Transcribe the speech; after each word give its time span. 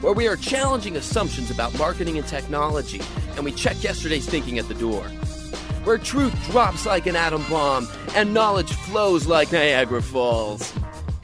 Where 0.00 0.12
we 0.12 0.28
are 0.28 0.36
challenging 0.36 0.96
assumptions 0.96 1.50
about 1.50 1.76
marketing 1.76 2.18
and 2.18 2.26
technology, 2.26 3.00
and 3.34 3.44
we 3.44 3.50
check 3.50 3.82
yesterday's 3.82 4.28
thinking 4.28 4.60
at 4.60 4.68
the 4.68 4.74
door. 4.74 5.02
Where 5.82 5.98
truth 5.98 6.32
drops 6.52 6.86
like 6.86 7.08
an 7.08 7.16
atom 7.16 7.42
bomb 7.50 7.88
and 8.14 8.32
knowledge 8.32 8.72
flows 8.72 9.26
like 9.26 9.50
Niagara 9.50 10.00
Falls. 10.00 10.72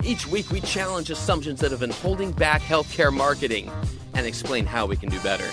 Each 0.03 0.27
week, 0.27 0.51
we 0.51 0.61
challenge 0.61 1.09
assumptions 1.09 1.61
that 1.61 1.71
have 1.71 1.79
been 1.79 1.91
holding 1.91 2.33
back 2.33 2.63
healthcare 2.63 3.13
marketing 3.15 3.71
and 4.13 4.27
explain 4.27 4.67
how 4.67 4.87
we 4.87 4.97
can 4.97 5.09
do 5.09 5.21
better. 5.21 5.49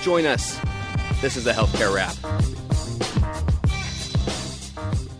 Join 0.00 0.24
us. 0.24 0.58
This 1.20 1.36
is 1.36 1.44
the 1.44 1.52
Healthcare 1.52 1.94
Rap. 1.94 2.16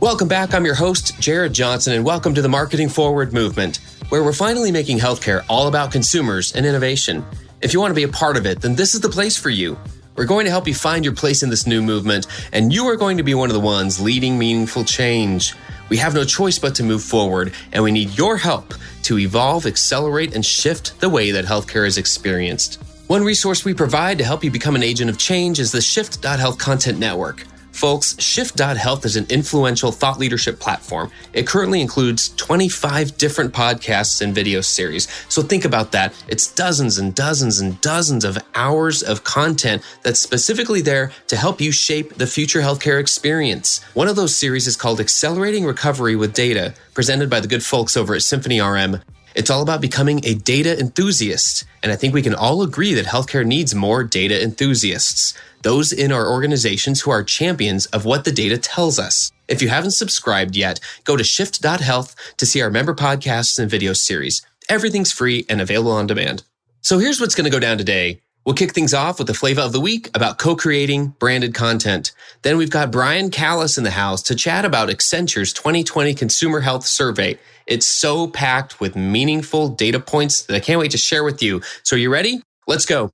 Welcome 0.01 0.29
back. 0.29 0.55
I'm 0.55 0.65
your 0.65 0.75
host, 0.75 1.19
Jared 1.21 1.53
Johnson, 1.53 1.93
and 1.93 2.05
welcome 2.05 2.35
to 2.35 2.41
the 2.41 2.49
Marketing 2.49 2.89
Forward 2.89 3.35
Movement, 3.35 3.79
where 4.09 4.23
we're 4.23 4.33
finally 4.33 4.71
making 4.71 4.99
healthcare 4.99 5.45
all 5.49 5.69
about 5.69 5.93
consumers 5.93 6.53
and 6.53 6.65
innovation. 6.67 7.25
If 7.61 7.73
you 7.73 7.81
want 7.81 7.91
to 7.91 7.95
be 7.95 8.03
a 8.03 8.09
part 8.09 8.37
of 8.37 8.47
it, 8.47 8.61
then 8.61 8.75
this 8.75 8.95
is 8.95 9.01
the 9.01 9.09
place 9.09 9.37
for 9.37 9.51
you. 9.51 9.79
We're 10.17 10.27
going 10.27 10.45
to 10.45 10.51
help 10.51 10.69
you 10.69 10.75
find 10.75 11.05
your 11.05 11.15
place 11.15 11.43
in 11.43 11.51
this 11.51 11.67
new 11.67 11.83
movement, 11.83 12.27
and 12.53 12.73
you 12.73 12.87
are 12.87 12.97
going 12.97 13.17
to 13.17 13.23
be 13.23 13.35
one 13.35 13.51
of 13.51 13.55
the 13.55 13.61
ones 13.61 14.01
leading 14.01 14.39
meaningful 14.39 14.85
change. 14.85 15.55
We 15.89 15.97
have 15.97 16.15
no 16.15 16.25
choice 16.25 16.59
but 16.59 16.75
to 16.77 16.85
move 16.85 17.03
forward, 17.03 17.53
and 17.73 17.83
we 17.83 17.91
need 17.91 18.17
your 18.17 18.37
help 18.37 18.75
to 19.05 19.19
evolve, 19.19 19.67
accelerate, 19.67 20.35
and 20.35 20.45
shift 20.45 21.01
the 21.01 21.09
way 21.09 21.31
that 21.33 21.45
healthcare 21.45 21.87
is 21.87 21.99
experienced. 21.99 22.83
One 23.07 23.25
resource 23.25 23.65
we 23.65 23.75
provide 23.75 24.19
to 24.19 24.25
help 24.25 24.45
you 24.45 24.51
become 24.51 24.77
an 24.77 24.83
agent 24.83 25.11
of 25.11 25.19
change 25.19 25.59
is 25.59 25.73
the 25.73 25.81
Shift.Health 25.81 26.59
Content 26.59 26.99
Network. 26.99 27.45
Folks, 27.75 28.15
Shift.Health 28.23 29.05
is 29.05 29.17
an 29.17 29.27
influential 29.29 29.91
thought 29.91 30.21
leadership 30.21 30.61
platform. 30.61 31.11
It 31.33 31.45
currently 31.45 31.81
includes 31.81 32.29
25 32.37 33.19
different 33.19 33.53
podcasts 33.53 34.23
and 34.23 34.33
video 34.33 34.61
series. 34.61 35.09
So 35.29 35.43
think 35.43 35.65
about 35.65 35.91
that. 35.91 36.15
It's 36.29 36.55
dozens 36.55 36.99
and 36.99 37.13
dozens 37.17 37.59
and 37.59 37.81
dozens 37.81 38.25
of 38.25 38.39
hours 38.55 39.03
of 39.03 39.25
content 39.25 39.83
that's 40.05 40.21
specifically 40.21 40.83
there 40.83 41.11
to 41.27 41.37
help 41.37 41.61
you 41.61 41.73
shape 41.73 42.15
the 42.15 42.29
future 42.29 42.61
healthcare 42.61 43.01
experience. 43.01 43.83
One 43.93 44.07
of 44.07 44.15
those 44.15 44.37
series 44.37 44.69
is 44.69 44.77
called 44.77 45.01
Accelerating 45.01 45.65
Recovery 45.65 46.15
with 46.15 46.33
Data, 46.33 46.75
presented 46.95 47.29
by 47.29 47.41
the 47.41 47.49
good 47.49 47.65
folks 47.65 47.97
over 47.97 48.15
at 48.15 48.23
Symphony 48.23 48.61
RM. 48.61 49.01
It's 49.35 49.51
all 49.51 49.63
about 49.63 49.81
becoming 49.81 50.21
a 50.25 50.35
data 50.35 50.79
enthusiast. 50.79 51.65
And 51.83 51.91
I 51.91 51.97
think 51.97 52.15
we 52.15 52.23
can 52.23 52.35
all 52.35 52.63
agree 52.63 52.95
that 52.95 53.07
healthcare 53.07 53.45
needs 53.45 53.75
more 53.75 54.05
data 54.05 54.41
enthusiasts, 54.41 55.35
those 55.63 55.93
in 55.93 56.13
our 56.13 56.29
organizations 56.31 57.01
who 57.01 57.11
are 57.11 57.25
champions 57.25 57.87
of 57.87 58.05
what 58.05 58.25
the 58.25 58.33
data 58.33 58.59
tells 58.59 58.99
us. 58.99 59.33
If 59.49 59.61
you 59.61 59.69
haven't 59.69 59.91
subscribed 59.91 60.57
yet, 60.57 60.79
go 61.03 61.17
to 61.17 61.25
shift.health 61.25 62.15
to 62.37 62.47
see 62.47 62.63
our 62.63 62.71
member 62.71 62.95
podcasts 62.95 63.59
and 63.59 63.69
video 63.69 63.93
series. 63.93 64.47
Everything's 64.69 65.13
free 65.13 65.45
and 65.49 65.61
available 65.61 65.93
on 65.93 66.07
demand. 66.07 66.45
So 66.81 66.99
here's 66.99 67.21
what's 67.21 67.35
going 67.35 67.45
to 67.45 67.51
go 67.51 67.61
down 67.61 67.77
today. 67.77 68.21
We'll 68.45 68.55
kick 68.55 68.73
things 68.73 68.93
off 68.93 69.19
with 69.19 69.27
the 69.27 69.35
flavor 69.35 69.63
of 69.63 69.73
the 69.73 69.81
week 69.81 70.11
about 70.15 70.37
co-creating 70.39 71.15
branded 71.19 71.55
content. 71.55 72.13
Then 72.43 72.59
we've 72.59 72.71
got 72.71 72.93
Brian 72.93 73.31
Kalis 73.31 73.79
in 73.79 73.85
the 73.85 73.91
house 73.91 74.23
to 74.25 74.35
chat 74.35 74.67
about 74.67 74.91
Accenture's 74.91 75.53
2020 75.55 76.13
Consumer 76.15 76.61
Health 76.61 76.85
Survey. 76.85 77.39
It's 77.67 77.87
so 77.87 78.27
packed 78.27 78.79
with 78.79 78.95
meaningful 78.95 79.71
data 79.71 79.99
points 79.99 80.43
that 80.43 80.55
I 80.55 80.61
can't 80.61 80.79
wait 80.79 80.91
to 80.91 80.99
share 80.99 81.25
with 81.25 81.43
you. 81.43 81.63
So 81.83 81.97
are 81.97 81.99
you 81.99 82.13
ready? 82.13 82.43
Let's 82.67 82.85
go. 82.85 83.09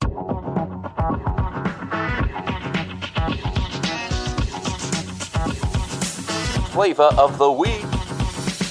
Flavor 6.73 7.11
of 7.17 7.39
the 7.39 7.53
week. 7.53 7.85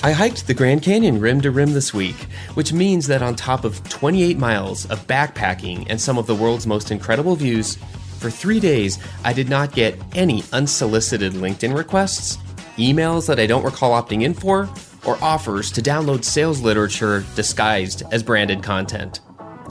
I 0.04 0.12
hiked 0.12 0.48
the 0.48 0.54
Grand 0.54 0.82
Canyon 0.82 1.22
rim 1.22 1.40
to 1.42 1.52
rim 1.52 1.72
this 1.72 1.94
week, 1.94 2.16
which 2.56 2.74
means 2.74 3.08
that 3.08 3.22
on 3.22 3.36
top 3.36 3.64
of 3.64 3.82
28 3.88 4.38
miles 4.38 4.86
of 4.90 5.08
backpacking 5.08 5.86
and 5.90 6.00
some 6.00 6.18
of 6.18 6.28
the 6.28 6.36
world's 6.36 6.68
most 6.68 6.92
incredible 6.92 7.38
views, 7.38 7.78
for 8.18 8.30
three 8.30 8.60
days 8.60 9.00
I 9.24 9.32
did 9.32 9.48
not 9.48 9.72
get 9.74 9.98
any 10.14 10.44
unsolicited 10.52 11.34
LinkedIn 11.34 11.74
requests, 11.78 12.38
emails 12.76 13.28
that 13.28 13.40
I 13.40 13.46
don't 13.46 13.64
recall 13.64 13.92
opting 13.92 14.24
in 14.24 14.34
for, 14.34 14.70
or 15.06 15.18
offers 15.22 15.72
to 15.72 15.82
download 15.82 16.24
sales 16.24 16.62
literature 16.62 17.26
disguised 17.36 18.04
as 18.12 18.24
branded 18.24 18.64
content. 18.64 19.22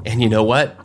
And 0.07 0.23
you 0.23 0.29
know 0.29 0.45
what? 0.45 0.77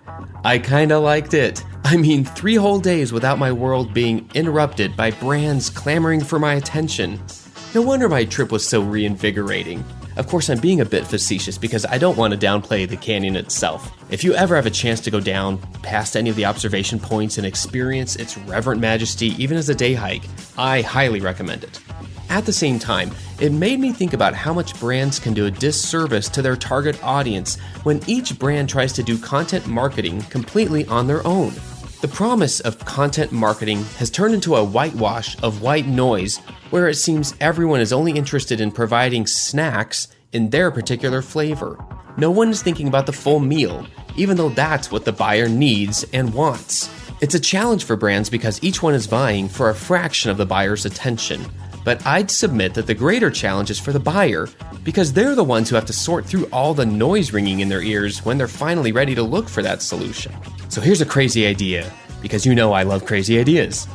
I 0.43 0.59
kinda 0.59 0.99
liked 0.99 1.33
it. 1.33 1.63
I 1.85 1.97
mean, 1.97 2.25
three 2.25 2.55
whole 2.55 2.79
days 2.79 3.13
without 3.13 3.39
my 3.39 3.51
world 3.51 3.93
being 3.93 4.29
interrupted 4.33 4.95
by 4.95 5.11
brands 5.11 5.69
clamoring 5.69 6.21
for 6.21 6.39
my 6.39 6.53
attention. 6.55 7.19
No 7.73 7.81
wonder 7.81 8.07
my 8.07 8.25
trip 8.25 8.51
was 8.51 8.67
so 8.67 8.81
reinvigorating. 8.81 9.83
Of 10.15 10.27
course, 10.27 10.49
I'm 10.49 10.59
being 10.59 10.79
a 10.79 10.85
bit 10.85 11.07
facetious 11.07 11.57
because 11.57 11.87
I 11.87 11.97
don't 11.97 12.17
want 12.17 12.33
to 12.33 12.39
downplay 12.39 12.87
the 12.87 12.97
canyon 12.97 13.35
itself. 13.35 13.91
If 14.11 14.23
you 14.23 14.35
ever 14.35 14.55
have 14.55 14.67
a 14.67 14.71
chance 14.71 14.99
to 15.01 15.11
go 15.11 15.19
down 15.19 15.57
past 15.81 16.15
any 16.15 16.29
of 16.29 16.35
the 16.35 16.45
observation 16.45 16.99
points 16.99 17.39
and 17.39 17.47
experience 17.47 18.15
its 18.15 18.37
reverent 18.37 18.79
majesty, 18.79 19.29
even 19.41 19.57
as 19.57 19.69
a 19.69 19.75
day 19.75 19.95
hike, 19.95 20.23
I 20.55 20.81
highly 20.81 21.19
recommend 21.19 21.63
it. 21.63 21.79
At 22.29 22.45
the 22.45 22.53
same 22.53 22.77
time, 22.77 23.11
it 23.43 23.51
made 23.51 23.77
me 23.77 23.91
think 23.91 24.13
about 24.13 24.33
how 24.33 24.53
much 24.53 24.79
brands 24.79 25.19
can 25.19 25.33
do 25.33 25.47
a 25.47 25.51
disservice 25.51 26.29
to 26.29 26.41
their 26.41 26.55
target 26.55 26.97
audience 27.03 27.59
when 27.83 27.99
each 28.07 28.39
brand 28.39 28.69
tries 28.69 28.93
to 28.93 29.03
do 29.03 29.17
content 29.17 29.67
marketing 29.67 30.21
completely 30.29 30.85
on 30.85 31.07
their 31.07 31.27
own. 31.27 31.51
The 31.99 32.07
promise 32.07 32.61
of 32.61 32.79
content 32.85 33.33
marketing 33.33 33.83
has 33.97 34.09
turned 34.09 34.33
into 34.33 34.55
a 34.55 34.63
whitewash 34.63 35.35
of 35.43 35.61
white 35.61 35.87
noise 35.87 36.37
where 36.69 36.87
it 36.87 36.95
seems 36.95 37.35
everyone 37.41 37.81
is 37.81 37.91
only 37.91 38.13
interested 38.13 38.61
in 38.61 38.71
providing 38.71 39.27
snacks 39.27 40.07
in 40.31 40.49
their 40.49 40.71
particular 40.71 41.21
flavor. 41.21 41.77
No 42.15 42.31
one 42.31 42.47
is 42.47 42.63
thinking 42.63 42.87
about 42.87 43.07
the 43.07 43.11
full 43.11 43.41
meal, 43.41 43.85
even 44.15 44.37
though 44.37 44.49
that's 44.51 44.89
what 44.89 45.03
the 45.03 45.11
buyer 45.11 45.49
needs 45.49 46.05
and 46.13 46.33
wants. 46.33 46.89
It's 47.19 47.35
a 47.35 47.41
challenge 47.41 47.83
for 47.83 47.97
brands 47.97 48.29
because 48.29 48.63
each 48.63 48.81
one 48.81 48.93
is 48.93 49.05
vying 49.05 49.49
for 49.49 49.69
a 49.69 49.75
fraction 49.75 50.31
of 50.31 50.37
the 50.37 50.45
buyer's 50.45 50.85
attention. 50.85 51.45
But 51.83 52.05
I'd 52.05 52.31
submit 52.31 52.73
that 52.75 52.87
the 52.87 52.93
greater 52.93 53.29
challenge 53.29 53.69
is 53.69 53.79
for 53.79 53.91
the 53.91 53.99
buyer 53.99 54.47
because 54.83 55.13
they're 55.13 55.35
the 55.35 55.43
ones 55.43 55.69
who 55.69 55.75
have 55.75 55.85
to 55.85 55.93
sort 55.93 56.25
through 56.25 56.45
all 56.45 56.73
the 56.73 56.85
noise 56.85 57.33
ringing 57.33 57.59
in 57.59 57.69
their 57.69 57.81
ears 57.81 58.23
when 58.25 58.37
they're 58.37 58.47
finally 58.47 58.91
ready 58.91 59.15
to 59.15 59.23
look 59.23 59.49
for 59.49 59.61
that 59.61 59.81
solution. 59.81 60.33
So 60.69 60.81
here's 60.81 61.01
a 61.01 61.05
crazy 61.05 61.45
idea 61.45 61.91
because 62.21 62.45
you 62.45 62.55
know 62.55 62.71
I 62.71 62.83
love 62.83 63.05
crazy 63.05 63.39
ideas. 63.39 63.85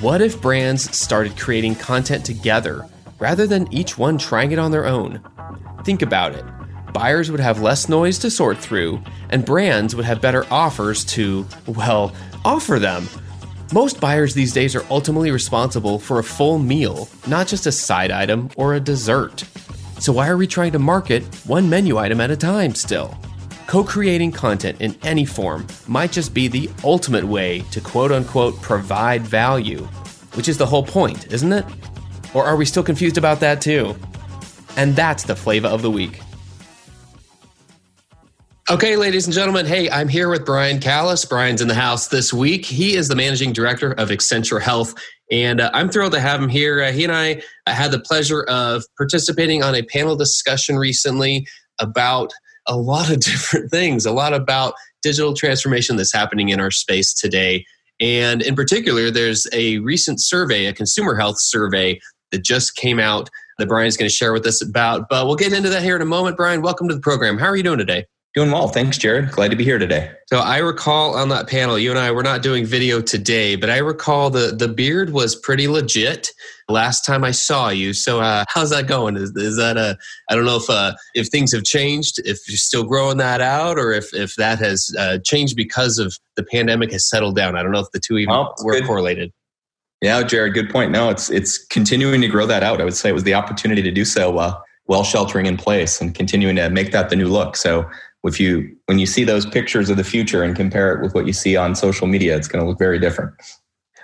What 0.00 0.20
if 0.20 0.40
brands 0.40 0.96
started 0.96 1.36
creating 1.38 1.76
content 1.76 2.24
together 2.24 2.86
rather 3.18 3.46
than 3.46 3.72
each 3.72 3.98
one 3.98 4.18
trying 4.18 4.52
it 4.52 4.58
on 4.58 4.70
their 4.70 4.86
own? 4.86 5.20
Think 5.84 6.02
about 6.02 6.34
it. 6.34 6.44
Buyers 6.92 7.30
would 7.30 7.40
have 7.40 7.60
less 7.60 7.88
noise 7.88 8.18
to 8.18 8.30
sort 8.30 8.56
through, 8.58 9.02
and 9.30 9.44
brands 9.44 9.96
would 9.96 10.04
have 10.04 10.20
better 10.20 10.46
offers 10.50 11.04
to, 11.06 11.44
well, 11.66 12.14
offer 12.44 12.78
them. 12.78 13.08
Most 13.72 13.98
buyers 14.00 14.34
these 14.34 14.52
days 14.52 14.76
are 14.76 14.84
ultimately 14.90 15.30
responsible 15.30 15.98
for 15.98 16.18
a 16.18 16.24
full 16.24 16.58
meal, 16.58 17.08
not 17.26 17.46
just 17.46 17.66
a 17.66 17.72
side 17.72 18.10
item 18.10 18.50
or 18.56 18.74
a 18.74 18.80
dessert. 18.80 19.44
So, 19.98 20.12
why 20.12 20.28
are 20.28 20.36
we 20.36 20.46
trying 20.46 20.72
to 20.72 20.78
market 20.78 21.24
one 21.46 21.70
menu 21.70 21.96
item 21.96 22.20
at 22.20 22.30
a 22.30 22.36
time 22.36 22.74
still? 22.74 23.16
Co 23.66 23.82
creating 23.82 24.32
content 24.32 24.80
in 24.82 24.94
any 25.02 25.24
form 25.24 25.66
might 25.88 26.12
just 26.12 26.34
be 26.34 26.46
the 26.46 26.68
ultimate 26.84 27.24
way 27.24 27.60
to 27.70 27.80
quote 27.80 28.12
unquote 28.12 28.60
provide 28.60 29.22
value, 29.22 29.80
which 30.34 30.48
is 30.48 30.58
the 30.58 30.66
whole 30.66 30.84
point, 30.84 31.32
isn't 31.32 31.52
it? 31.52 31.64
Or 32.34 32.44
are 32.44 32.56
we 32.56 32.66
still 32.66 32.82
confused 32.82 33.16
about 33.16 33.40
that 33.40 33.62
too? 33.62 33.96
And 34.76 34.94
that's 34.94 35.22
the 35.22 35.36
flavor 35.36 35.68
of 35.68 35.80
the 35.80 35.90
week. 35.90 36.20
Okay, 38.70 38.96
ladies 38.96 39.26
and 39.26 39.34
gentlemen, 39.34 39.66
hey, 39.66 39.90
I'm 39.90 40.08
here 40.08 40.30
with 40.30 40.46
Brian 40.46 40.78
Kalis. 40.78 41.28
Brian's 41.28 41.60
in 41.60 41.68
the 41.68 41.74
house 41.74 42.08
this 42.08 42.32
week. 42.32 42.64
He 42.64 42.94
is 42.94 43.08
the 43.08 43.14
managing 43.14 43.52
director 43.52 43.92
of 43.92 44.08
Accenture 44.08 44.58
Health, 44.58 44.94
and 45.30 45.60
uh, 45.60 45.70
I'm 45.74 45.90
thrilled 45.90 46.12
to 46.14 46.20
have 46.20 46.42
him 46.42 46.48
here. 46.48 46.82
Uh, 46.82 46.90
he 46.90 47.04
and 47.04 47.12
I 47.12 47.42
had 47.66 47.92
the 47.92 48.00
pleasure 48.00 48.44
of 48.44 48.82
participating 48.96 49.62
on 49.62 49.74
a 49.74 49.82
panel 49.82 50.16
discussion 50.16 50.78
recently 50.78 51.46
about 51.78 52.32
a 52.66 52.74
lot 52.74 53.10
of 53.10 53.20
different 53.20 53.70
things, 53.70 54.06
a 54.06 54.12
lot 54.12 54.32
about 54.32 54.72
digital 55.02 55.34
transformation 55.34 55.96
that's 55.96 56.14
happening 56.14 56.48
in 56.48 56.58
our 56.58 56.70
space 56.70 57.12
today. 57.12 57.66
And 58.00 58.40
in 58.40 58.54
particular, 58.54 59.10
there's 59.10 59.46
a 59.52 59.76
recent 59.80 60.22
survey, 60.22 60.64
a 60.64 60.72
consumer 60.72 61.16
health 61.16 61.36
survey 61.38 62.00
that 62.32 62.42
just 62.42 62.76
came 62.76 62.98
out 62.98 63.28
that 63.58 63.68
Brian's 63.68 63.98
going 63.98 64.08
to 64.08 64.16
share 64.16 64.32
with 64.32 64.46
us 64.46 64.62
about. 64.62 65.10
But 65.10 65.26
we'll 65.26 65.36
get 65.36 65.52
into 65.52 65.68
that 65.68 65.82
here 65.82 65.96
in 65.96 66.02
a 66.02 66.06
moment. 66.06 66.38
Brian, 66.38 66.62
welcome 66.62 66.88
to 66.88 66.94
the 66.94 67.02
program. 67.02 67.36
How 67.36 67.48
are 67.48 67.56
you 67.56 67.62
doing 67.62 67.76
today? 67.76 68.06
Doing 68.34 68.50
well. 68.50 68.66
Thanks, 68.66 68.98
Jared. 68.98 69.30
Glad 69.30 69.52
to 69.52 69.56
be 69.56 69.62
here 69.62 69.78
today. 69.78 70.10
So 70.26 70.38
I 70.38 70.58
recall 70.58 71.14
on 71.14 71.28
that 71.28 71.46
panel, 71.48 71.78
you 71.78 71.90
and 71.90 71.98
I 72.00 72.10
were 72.10 72.24
not 72.24 72.42
doing 72.42 72.66
video 72.66 73.00
today, 73.00 73.54
but 73.54 73.70
I 73.70 73.78
recall 73.78 74.28
the 74.28 74.52
the 74.56 74.66
beard 74.66 75.10
was 75.10 75.36
pretty 75.36 75.68
legit 75.68 76.32
last 76.68 77.04
time 77.04 77.22
I 77.22 77.30
saw 77.30 77.68
you. 77.68 77.92
So 77.92 78.20
uh, 78.20 78.44
how's 78.48 78.70
that 78.70 78.88
going? 78.88 79.16
Is, 79.16 79.30
is 79.36 79.56
that 79.58 79.76
a 79.76 79.96
I 80.28 80.34
don't 80.34 80.46
know 80.46 80.56
if 80.56 80.68
uh, 80.68 80.94
if 81.14 81.28
things 81.28 81.52
have 81.52 81.62
changed, 81.62 82.18
if 82.24 82.40
you're 82.48 82.56
still 82.56 82.82
growing 82.82 83.18
that 83.18 83.40
out, 83.40 83.78
or 83.78 83.92
if 83.92 84.12
if 84.12 84.34
that 84.34 84.58
has 84.58 84.92
uh, 84.98 85.18
changed 85.24 85.54
because 85.54 86.00
of 86.00 86.18
the 86.34 86.42
pandemic 86.42 86.90
has 86.90 87.08
settled 87.08 87.36
down. 87.36 87.54
I 87.56 87.62
don't 87.62 87.70
know 87.70 87.80
if 87.80 87.92
the 87.92 88.00
two 88.00 88.18
even 88.18 88.34
were 88.64 88.72
good. 88.72 88.84
correlated. 88.84 89.32
Yeah, 90.02 90.24
Jared, 90.24 90.54
good 90.54 90.70
point. 90.70 90.90
No, 90.90 91.08
it's 91.08 91.30
it's 91.30 91.64
continuing 91.66 92.20
to 92.22 92.28
grow 92.28 92.46
that 92.46 92.64
out. 92.64 92.80
I 92.80 92.84
would 92.84 92.94
say 92.94 93.10
it 93.10 93.14
was 93.14 93.22
the 93.22 93.34
opportunity 93.34 93.82
to 93.82 93.92
do 93.92 94.04
so 94.04 94.38
uh, 94.38 94.58
while 94.86 95.04
sheltering 95.04 95.46
in 95.46 95.56
place 95.56 96.00
and 96.00 96.12
continuing 96.16 96.56
to 96.56 96.68
make 96.68 96.90
that 96.90 97.10
the 97.10 97.16
new 97.16 97.28
look. 97.28 97.56
So 97.56 97.88
if 98.24 98.40
you 98.40 98.76
when 98.86 98.98
you 98.98 99.06
see 99.06 99.24
those 99.24 99.46
pictures 99.46 99.90
of 99.90 99.96
the 99.96 100.04
future 100.04 100.42
and 100.42 100.56
compare 100.56 100.92
it 100.94 101.02
with 101.02 101.14
what 101.14 101.26
you 101.26 101.32
see 101.32 101.56
on 101.56 101.74
social 101.74 102.06
media, 102.06 102.36
it's 102.36 102.48
going 102.48 102.62
to 102.62 102.68
look 102.68 102.78
very 102.78 102.98
different. 102.98 103.34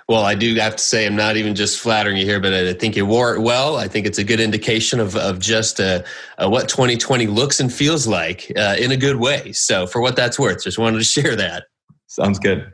Well, 0.07 0.25
I 0.25 0.35
do 0.35 0.53
have 0.55 0.75
to 0.75 0.83
say, 0.83 1.05
I'm 1.05 1.15
not 1.15 1.37
even 1.37 1.55
just 1.55 1.79
flattering 1.79 2.17
you 2.17 2.25
here, 2.25 2.39
but 2.39 2.53
I 2.53 2.73
think 2.73 2.97
you 2.97 3.05
wore 3.05 3.33
it 3.33 3.39
well. 3.39 3.77
I 3.77 3.87
think 3.87 4.05
it's 4.05 4.17
a 4.17 4.23
good 4.25 4.41
indication 4.41 4.99
of, 4.99 5.15
of 5.15 5.39
just 5.39 5.79
uh, 5.79 6.03
uh, 6.37 6.49
what 6.49 6.67
2020 6.67 7.27
looks 7.27 7.61
and 7.61 7.71
feels 7.71 8.07
like 8.07 8.51
uh, 8.57 8.75
in 8.77 8.91
a 8.91 8.97
good 8.97 9.17
way. 9.17 9.53
So, 9.53 9.87
for 9.87 10.01
what 10.01 10.15
that's 10.15 10.37
worth, 10.37 10.63
just 10.63 10.77
wanted 10.77 10.97
to 10.97 11.03
share 11.05 11.35
that. 11.37 11.63
Sounds 12.07 12.39
good. 12.39 12.69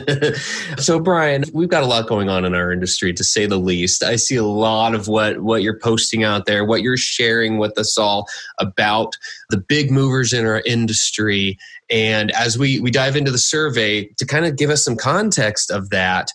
so 0.78 1.00
Brian, 1.00 1.44
we've 1.52 1.68
got 1.68 1.82
a 1.82 1.86
lot 1.86 2.06
going 2.06 2.28
on 2.28 2.44
in 2.44 2.54
our 2.54 2.72
industry 2.72 3.12
to 3.12 3.24
say 3.24 3.46
the 3.46 3.58
least. 3.58 4.02
I 4.02 4.16
see 4.16 4.36
a 4.36 4.44
lot 4.44 4.94
of 4.94 5.08
what 5.08 5.40
what 5.40 5.62
you're 5.62 5.78
posting 5.78 6.24
out 6.24 6.46
there, 6.46 6.64
what 6.64 6.82
you're 6.82 6.96
sharing 6.96 7.58
with 7.58 7.76
us 7.78 7.98
all 7.98 8.26
about 8.58 9.16
the 9.50 9.58
big 9.58 9.90
movers 9.90 10.32
in 10.32 10.46
our 10.46 10.62
industry. 10.64 11.58
And 11.90 12.30
as 12.32 12.58
we 12.58 12.80
we 12.80 12.90
dive 12.90 13.16
into 13.16 13.30
the 13.30 13.38
survey 13.38 14.06
to 14.18 14.26
kind 14.26 14.46
of 14.46 14.56
give 14.56 14.70
us 14.70 14.84
some 14.84 14.96
context 14.96 15.70
of 15.70 15.90
that, 15.90 16.32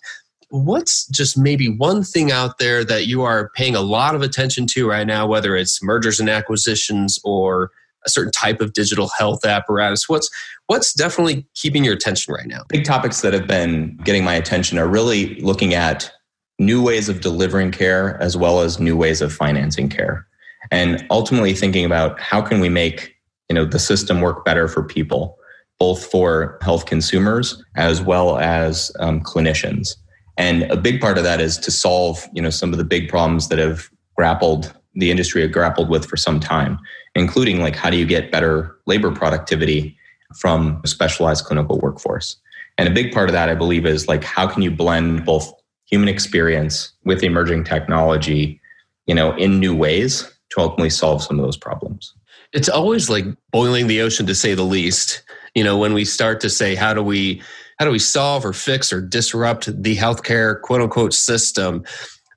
what's 0.50 1.06
just 1.08 1.36
maybe 1.36 1.68
one 1.68 2.02
thing 2.02 2.32
out 2.32 2.58
there 2.58 2.84
that 2.84 3.06
you 3.06 3.22
are 3.22 3.50
paying 3.54 3.74
a 3.74 3.80
lot 3.80 4.14
of 4.14 4.22
attention 4.22 4.66
to 4.68 4.88
right 4.88 5.06
now, 5.06 5.26
whether 5.26 5.56
it's 5.56 5.82
mergers 5.82 6.20
and 6.20 6.28
acquisitions 6.28 7.18
or 7.24 7.70
a 8.06 8.10
certain 8.10 8.32
type 8.32 8.60
of 8.60 8.72
digital 8.72 9.08
health 9.18 9.44
apparatus? 9.44 10.08
What's 10.08 10.30
what's 10.66 10.92
definitely 10.92 11.46
keeping 11.54 11.84
your 11.84 11.94
attention 11.94 12.34
right 12.34 12.46
now? 12.46 12.62
Big 12.68 12.84
topics 12.84 13.20
that 13.22 13.32
have 13.32 13.46
been 13.46 13.96
getting 14.04 14.24
my 14.24 14.34
attention 14.34 14.78
are 14.78 14.88
really 14.88 15.36
looking 15.40 15.74
at 15.74 16.12
new 16.58 16.82
ways 16.82 17.08
of 17.08 17.20
delivering 17.20 17.70
care 17.70 18.20
as 18.20 18.36
well 18.36 18.60
as 18.60 18.80
new 18.80 18.96
ways 18.96 19.20
of 19.20 19.32
financing 19.32 19.88
care. 19.88 20.26
And 20.70 21.06
ultimately 21.10 21.54
thinking 21.54 21.84
about 21.84 22.20
how 22.20 22.42
can 22.42 22.60
we 22.60 22.68
make, 22.68 23.14
you 23.48 23.54
know, 23.54 23.64
the 23.64 23.78
system 23.78 24.20
work 24.20 24.44
better 24.44 24.66
for 24.68 24.82
people, 24.82 25.38
both 25.78 26.04
for 26.04 26.58
health 26.62 26.86
consumers 26.86 27.62
as 27.76 28.02
well 28.02 28.38
as 28.38 28.90
um, 28.98 29.20
clinicians. 29.20 29.96
And 30.36 30.64
a 30.64 30.76
big 30.76 31.00
part 31.00 31.16
of 31.16 31.24
that 31.24 31.40
is 31.40 31.56
to 31.58 31.70
solve, 31.70 32.26
you 32.32 32.42
know, 32.42 32.50
some 32.50 32.72
of 32.72 32.78
the 32.78 32.84
big 32.84 33.08
problems 33.08 33.48
that 33.48 33.58
have 33.58 33.88
grappled 34.16 34.74
the 34.94 35.10
industry 35.10 35.42
have 35.42 35.52
grappled 35.52 35.88
with 35.88 36.04
for 36.06 36.16
some 36.16 36.40
time, 36.40 36.78
including 37.18 37.60
like 37.60 37.76
how 37.76 37.90
do 37.90 37.96
you 37.96 38.06
get 38.06 38.30
better 38.30 38.76
labor 38.86 39.10
productivity 39.10 39.96
from 40.36 40.80
a 40.84 40.88
specialized 40.88 41.44
clinical 41.44 41.78
workforce. 41.78 42.36
And 42.76 42.88
a 42.88 42.92
big 42.92 43.12
part 43.12 43.28
of 43.28 43.32
that, 43.32 43.48
I 43.48 43.54
believe, 43.54 43.86
is 43.86 44.08
like 44.08 44.22
how 44.22 44.46
can 44.46 44.62
you 44.62 44.70
blend 44.70 45.24
both 45.24 45.52
human 45.86 46.08
experience 46.08 46.92
with 47.04 47.22
emerging 47.22 47.64
technology, 47.64 48.60
you 49.06 49.14
know, 49.14 49.34
in 49.36 49.58
new 49.58 49.74
ways 49.74 50.30
to 50.50 50.60
ultimately 50.60 50.90
solve 50.90 51.22
some 51.22 51.38
of 51.38 51.44
those 51.44 51.56
problems. 51.56 52.14
It's 52.52 52.68
always 52.68 53.10
like 53.10 53.24
boiling 53.50 53.86
the 53.86 54.00
ocean 54.00 54.26
to 54.26 54.34
say 54.34 54.54
the 54.54 54.62
least. 54.62 55.22
You 55.54 55.64
know, 55.64 55.76
when 55.76 55.94
we 55.94 56.04
start 56.04 56.40
to 56.40 56.50
say 56.50 56.74
how 56.74 56.94
do 56.94 57.02
we 57.02 57.42
how 57.78 57.84
do 57.84 57.90
we 57.90 57.98
solve 57.98 58.44
or 58.44 58.52
fix 58.52 58.92
or 58.92 59.00
disrupt 59.00 59.82
the 59.82 59.96
healthcare 59.96 60.60
quote 60.60 60.80
unquote 60.80 61.14
system? 61.14 61.84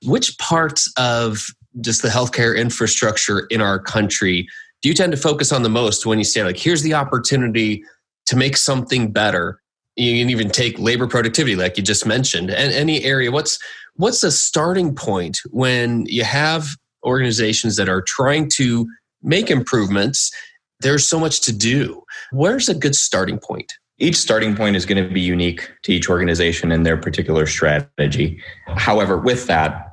Which 0.04 0.38
parts 0.38 0.92
of 0.98 1.46
just 1.80 2.02
the 2.02 2.10
healthcare 2.10 2.58
infrastructure 2.58 3.48
in 3.50 3.62
our 3.62 3.80
country 3.80 4.48
do 4.82 4.90
you 4.90 4.96
tend 4.96 5.12
to 5.12 5.18
focus 5.18 5.52
on 5.52 5.64
the 5.64 5.70
most 5.70 6.06
when 6.06 6.18
you 6.18 6.24
say 6.24 6.44
like 6.44 6.58
here's 6.58 6.82
the 6.82 6.94
opportunity 6.94 7.84
to 8.26 8.36
make 8.36 8.58
something 8.58 9.12
better? 9.12 9.62
You 9.96 10.22
can 10.22 10.30
even 10.30 10.50
take 10.50 10.80
labor 10.80 11.08
productivity 11.08 11.56
like 11.56 11.78
you 11.78 11.84
just 11.84 12.06
mentioned 12.06 12.50
and 12.50 12.74
any 12.74 13.04
area. 13.04 13.32
What's 13.32 13.60
what's 13.96 14.22
the 14.22 14.32
starting 14.32 14.96
point 14.96 15.40
when 15.50 16.06
you 16.08 16.24
have 16.24 16.68
organizations 17.06 17.76
that 17.76 17.90
are 17.90 18.02
trying 18.02 18.50
to 18.56 18.88
make 19.22 19.50
improvements? 19.50 20.32
There's 20.80 21.08
so 21.08 21.20
much 21.20 21.42
to 21.42 21.54
do. 21.54 22.04
Where's 22.32 22.70
a 22.70 22.74
good 22.74 22.96
starting 22.96 23.38
point? 23.38 23.74
Each 24.00 24.16
starting 24.16 24.56
point 24.56 24.76
is 24.76 24.88
going 24.88 25.04
to 25.04 25.14
be 25.14 25.22
unique 25.22 25.70
to 25.84 25.94
each 25.94 26.10
organization 26.10 26.72
and 26.72 26.84
their 26.84 26.98
particular 26.98 27.46
strategy. 27.46 28.42
However 28.66 29.18
with 29.18 29.46
that 29.46 29.92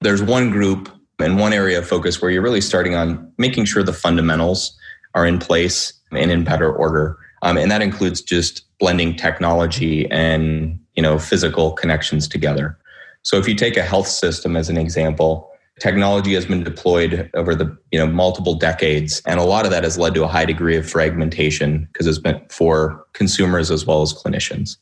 there's 0.00 0.22
one 0.22 0.50
group 0.50 0.88
and 1.18 1.38
one 1.38 1.52
area 1.52 1.78
of 1.78 1.88
focus 1.88 2.20
where 2.20 2.30
you're 2.30 2.42
really 2.42 2.60
starting 2.60 2.94
on 2.94 3.32
making 3.38 3.64
sure 3.64 3.82
the 3.82 3.92
fundamentals 3.92 4.76
are 5.14 5.26
in 5.26 5.38
place 5.38 5.92
and 6.12 6.30
in 6.30 6.44
better 6.44 6.72
order. 6.72 7.18
Um, 7.42 7.56
and 7.56 7.70
that 7.70 7.82
includes 7.82 8.20
just 8.20 8.64
blending 8.78 9.16
technology 9.16 10.08
and 10.10 10.78
you 10.94 11.02
know 11.02 11.18
physical 11.18 11.72
connections 11.72 12.28
together. 12.28 12.78
So 13.22 13.36
if 13.36 13.48
you 13.48 13.54
take 13.54 13.76
a 13.76 13.82
health 13.82 14.08
system 14.08 14.56
as 14.56 14.68
an 14.68 14.76
example, 14.76 15.50
technology 15.80 16.34
has 16.34 16.46
been 16.46 16.64
deployed 16.64 17.30
over 17.34 17.54
the 17.54 17.76
you 17.92 17.98
know 17.98 18.06
multiple 18.06 18.54
decades, 18.54 19.22
and 19.26 19.38
a 19.38 19.44
lot 19.44 19.64
of 19.64 19.70
that 19.70 19.84
has 19.84 19.98
led 19.98 20.14
to 20.14 20.24
a 20.24 20.28
high 20.28 20.44
degree 20.44 20.76
of 20.76 20.88
fragmentation 20.88 21.88
because 21.92 22.06
it's 22.06 22.18
been 22.18 22.40
for 22.48 23.04
consumers 23.12 23.70
as 23.70 23.86
well 23.86 24.02
as 24.02 24.12
clinicians. 24.12 24.76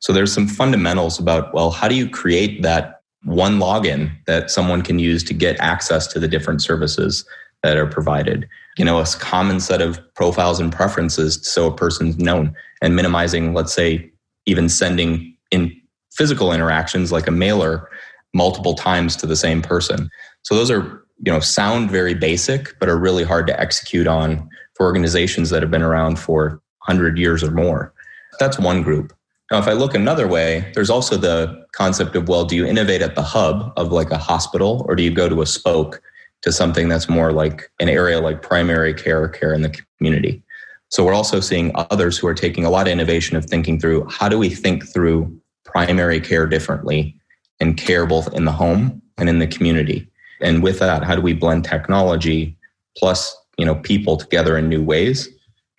So 0.00 0.12
there's 0.12 0.32
some 0.32 0.48
fundamentals 0.48 1.18
about 1.18 1.54
well, 1.54 1.70
how 1.70 1.88
do 1.88 1.94
you 1.94 2.08
create 2.08 2.62
that 2.62 3.01
one 3.24 3.58
login 3.58 4.10
that 4.26 4.50
someone 4.50 4.82
can 4.82 4.98
use 4.98 5.22
to 5.24 5.34
get 5.34 5.60
access 5.60 6.06
to 6.08 6.18
the 6.18 6.28
different 6.28 6.62
services 6.62 7.24
that 7.62 7.76
are 7.76 7.86
provided. 7.86 8.48
You 8.76 8.84
know, 8.84 8.98
a 8.98 9.06
common 9.06 9.60
set 9.60 9.80
of 9.80 10.00
profiles 10.14 10.58
and 10.58 10.72
preferences 10.72 11.38
so 11.46 11.68
a 11.68 11.74
person's 11.74 12.18
known 12.18 12.54
and 12.80 12.96
minimizing, 12.96 13.54
let's 13.54 13.72
say, 13.72 14.10
even 14.46 14.68
sending 14.68 15.36
in 15.50 15.72
physical 16.10 16.52
interactions 16.52 17.12
like 17.12 17.26
a 17.26 17.30
mailer 17.30 17.88
multiple 18.34 18.74
times 18.74 19.14
to 19.16 19.26
the 19.26 19.36
same 19.36 19.62
person. 19.62 20.10
So 20.42 20.54
those 20.54 20.70
are, 20.70 21.04
you 21.24 21.32
know, 21.32 21.40
sound 21.40 21.90
very 21.90 22.14
basic, 22.14 22.78
but 22.80 22.88
are 22.88 22.98
really 22.98 23.24
hard 23.24 23.46
to 23.46 23.60
execute 23.60 24.06
on 24.06 24.48
for 24.74 24.86
organizations 24.86 25.50
that 25.50 25.62
have 25.62 25.70
been 25.70 25.82
around 25.82 26.18
for 26.18 26.60
100 26.86 27.18
years 27.18 27.44
or 27.44 27.50
more. 27.50 27.92
That's 28.40 28.58
one 28.58 28.82
group. 28.82 29.12
Now, 29.52 29.58
if 29.58 29.68
I 29.68 29.74
look 29.74 29.94
another 29.94 30.26
way, 30.26 30.72
there's 30.74 30.88
also 30.88 31.18
the 31.18 31.66
concept 31.72 32.16
of 32.16 32.26
well, 32.26 32.46
do 32.46 32.56
you 32.56 32.64
innovate 32.64 33.02
at 33.02 33.16
the 33.16 33.22
hub 33.22 33.70
of 33.76 33.92
like 33.92 34.10
a 34.10 34.16
hospital 34.16 34.82
or 34.88 34.96
do 34.96 35.02
you 35.02 35.10
go 35.10 35.28
to 35.28 35.42
a 35.42 35.46
spoke 35.46 36.00
to 36.40 36.50
something 36.50 36.88
that's 36.88 37.06
more 37.06 37.34
like 37.34 37.70
an 37.78 37.90
area 37.90 38.18
like 38.18 38.40
primary 38.40 38.94
care 38.94 39.22
or 39.22 39.28
care 39.28 39.52
in 39.52 39.60
the 39.60 39.78
community? 39.98 40.42
So 40.88 41.04
we're 41.04 41.12
also 41.12 41.38
seeing 41.38 41.70
others 41.74 42.16
who 42.16 42.26
are 42.28 42.34
taking 42.34 42.64
a 42.64 42.70
lot 42.70 42.86
of 42.86 42.94
innovation 42.94 43.36
of 43.36 43.44
thinking 43.44 43.78
through 43.78 44.08
how 44.08 44.26
do 44.26 44.38
we 44.38 44.48
think 44.48 44.88
through 44.88 45.38
primary 45.66 46.18
care 46.18 46.46
differently 46.46 47.14
and 47.60 47.76
care 47.76 48.06
both 48.06 48.32
in 48.32 48.46
the 48.46 48.52
home 48.52 49.02
and 49.18 49.28
in 49.28 49.38
the 49.38 49.46
community. 49.46 50.10
And 50.40 50.62
with 50.62 50.78
that, 50.78 51.04
how 51.04 51.14
do 51.14 51.20
we 51.20 51.34
blend 51.34 51.66
technology 51.66 52.56
plus, 52.96 53.36
you 53.58 53.66
know, 53.66 53.74
people 53.74 54.16
together 54.16 54.56
in 54.56 54.70
new 54.70 54.82
ways 54.82 55.28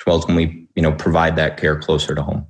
to 0.01 0.11
ultimately, 0.11 0.67
you 0.75 0.83
know, 0.83 0.91
provide 0.91 1.35
that 1.37 1.57
care 1.57 1.79
closer 1.79 2.13
to 2.13 2.21
home? 2.21 2.45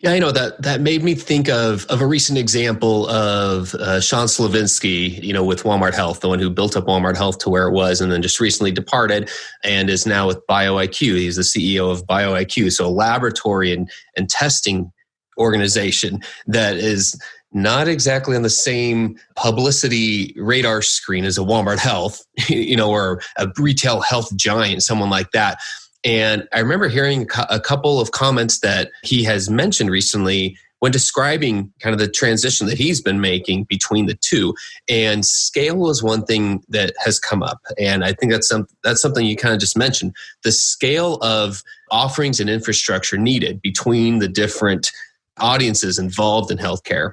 Yeah, 0.00 0.12
I 0.12 0.20
know 0.20 0.30
that 0.30 0.62
that 0.62 0.80
made 0.80 1.02
me 1.02 1.16
think 1.16 1.48
of 1.48 1.84
of 1.86 2.00
a 2.00 2.06
recent 2.06 2.38
example 2.38 3.08
of 3.08 3.74
uh, 3.74 4.00
Sean 4.00 4.26
Slovenski, 4.28 5.20
you 5.20 5.32
know, 5.32 5.42
with 5.42 5.64
Walmart 5.64 5.94
Health, 5.94 6.20
the 6.20 6.28
one 6.28 6.38
who 6.38 6.50
built 6.50 6.76
up 6.76 6.86
Walmart 6.86 7.16
Health 7.16 7.38
to 7.38 7.50
where 7.50 7.66
it 7.66 7.72
was, 7.72 8.00
and 8.00 8.12
then 8.12 8.22
just 8.22 8.38
recently 8.38 8.70
departed, 8.70 9.28
and 9.64 9.90
is 9.90 10.06
now 10.06 10.28
with 10.28 10.40
BioIQ. 10.46 11.16
He's 11.16 11.34
the 11.34 11.42
CEO 11.42 11.90
of 11.90 12.06
BioIQ, 12.06 12.72
so 12.72 12.86
a 12.86 12.88
laboratory 12.88 13.72
and 13.72 13.90
and 14.16 14.30
testing 14.30 14.92
organization 15.36 16.20
that 16.46 16.76
is 16.76 17.20
not 17.52 17.88
exactly 17.88 18.36
on 18.36 18.42
the 18.42 18.50
same 18.50 19.16
publicity 19.34 20.32
radar 20.36 20.80
screen 20.80 21.24
as 21.24 21.38
a 21.38 21.40
Walmart 21.40 21.78
Health, 21.78 22.24
you 22.48 22.76
know, 22.76 22.90
or 22.90 23.20
a 23.36 23.48
retail 23.56 24.00
health 24.00 24.34
giant, 24.36 24.84
someone 24.84 25.10
like 25.10 25.32
that 25.32 25.58
and 26.04 26.48
I 26.52 26.60
remember 26.60 26.88
hearing 26.88 27.28
a 27.50 27.60
couple 27.60 28.00
of 28.00 28.12
comments 28.12 28.60
that 28.60 28.90
he 29.02 29.24
has 29.24 29.50
mentioned 29.50 29.90
recently 29.90 30.56
when 30.80 30.92
describing 30.92 31.72
kind 31.80 31.92
of 31.92 31.98
the 31.98 32.08
transition 32.08 32.68
that 32.68 32.78
he's 32.78 33.00
been 33.00 33.20
making 33.20 33.64
between 33.64 34.06
the 34.06 34.14
two. 34.14 34.54
And 34.88 35.26
scale 35.26 35.90
is 35.90 36.02
one 36.02 36.24
thing 36.24 36.62
that 36.68 36.94
has 37.04 37.18
come 37.18 37.42
up. 37.42 37.60
And 37.78 38.04
I 38.04 38.12
think 38.12 38.30
that's 38.30 38.48
some, 38.48 38.68
that's 38.84 39.02
something 39.02 39.26
you 39.26 39.36
kind 39.36 39.54
of 39.54 39.60
just 39.60 39.76
mentioned. 39.76 40.14
The 40.44 40.52
scale 40.52 41.14
of 41.16 41.62
offerings 41.90 42.38
and 42.38 42.48
infrastructure 42.48 43.18
needed 43.18 43.60
between 43.60 44.20
the 44.20 44.28
different 44.28 44.92
audiences 45.38 45.98
involved 45.98 46.50
in 46.50 46.58
healthcare. 46.58 47.12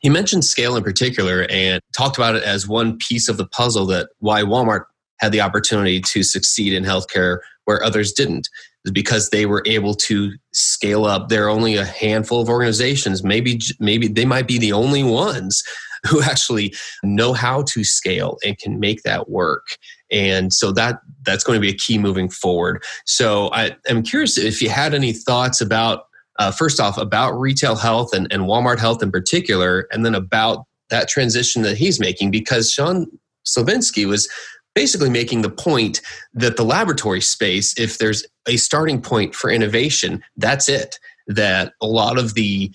He 0.00 0.08
mentioned 0.08 0.44
scale 0.44 0.76
in 0.76 0.82
particular 0.82 1.46
and 1.50 1.80
talked 1.96 2.16
about 2.16 2.34
it 2.34 2.42
as 2.42 2.66
one 2.66 2.98
piece 2.98 3.28
of 3.28 3.36
the 3.36 3.46
puzzle 3.46 3.86
that 3.86 4.08
why 4.18 4.42
Walmart 4.42 4.84
had 5.20 5.32
the 5.32 5.40
opportunity 5.40 6.00
to 6.00 6.22
succeed 6.22 6.72
in 6.72 6.84
healthcare 6.84 7.38
where 7.64 7.84
others 7.84 8.12
didn't 8.12 8.48
because 8.92 9.28
they 9.28 9.46
were 9.46 9.62
able 9.66 9.94
to 9.94 10.32
scale 10.52 11.04
up. 11.04 11.28
There 11.28 11.44
are 11.44 11.50
only 11.50 11.76
a 11.76 11.84
handful 11.84 12.40
of 12.40 12.48
organizations, 12.48 13.22
maybe 13.22 13.60
maybe 13.78 14.08
they 14.08 14.24
might 14.24 14.48
be 14.48 14.58
the 14.58 14.72
only 14.72 15.02
ones 15.02 15.62
who 16.08 16.22
actually 16.22 16.74
know 17.02 17.34
how 17.34 17.62
to 17.62 17.84
scale 17.84 18.38
and 18.44 18.56
can 18.58 18.80
make 18.80 19.02
that 19.02 19.28
work. 19.28 19.66
And 20.10 20.52
so 20.52 20.72
that 20.72 21.00
that's 21.22 21.44
going 21.44 21.58
to 21.58 21.60
be 21.60 21.68
a 21.68 21.76
key 21.76 21.98
moving 21.98 22.30
forward. 22.30 22.82
So 23.04 23.50
I, 23.52 23.76
am 23.86 24.02
curious 24.02 24.38
if 24.38 24.62
you 24.62 24.70
had 24.70 24.94
any 24.94 25.12
thoughts 25.12 25.60
about 25.60 26.06
uh, 26.38 26.50
first 26.50 26.80
off 26.80 26.96
about 26.96 27.32
retail 27.32 27.76
health 27.76 28.14
and, 28.14 28.26
and 28.32 28.44
Walmart 28.44 28.78
health 28.78 29.02
in 29.02 29.10
particular, 29.10 29.86
and 29.92 30.06
then 30.06 30.14
about 30.14 30.64
that 30.88 31.06
transition 31.06 31.62
that 31.62 31.76
he's 31.76 32.00
making 32.00 32.30
because 32.30 32.72
Sean 32.72 33.06
Slovenski 33.46 34.06
was 34.06 34.28
basically 34.74 35.10
making 35.10 35.42
the 35.42 35.50
point 35.50 36.00
that 36.32 36.56
the 36.56 36.64
laboratory 36.64 37.20
space, 37.20 37.78
if 37.78 37.98
there's 37.98 38.24
a 38.46 38.56
starting 38.56 39.00
point 39.00 39.34
for 39.34 39.50
innovation, 39.50 40.22
that's 40.36 40.68
it. 40.68 40.98
That 41.26 41.74
a 41.80 41.86
lot 41.86 42.18
of 42.18 42.34
the 42.34 42.72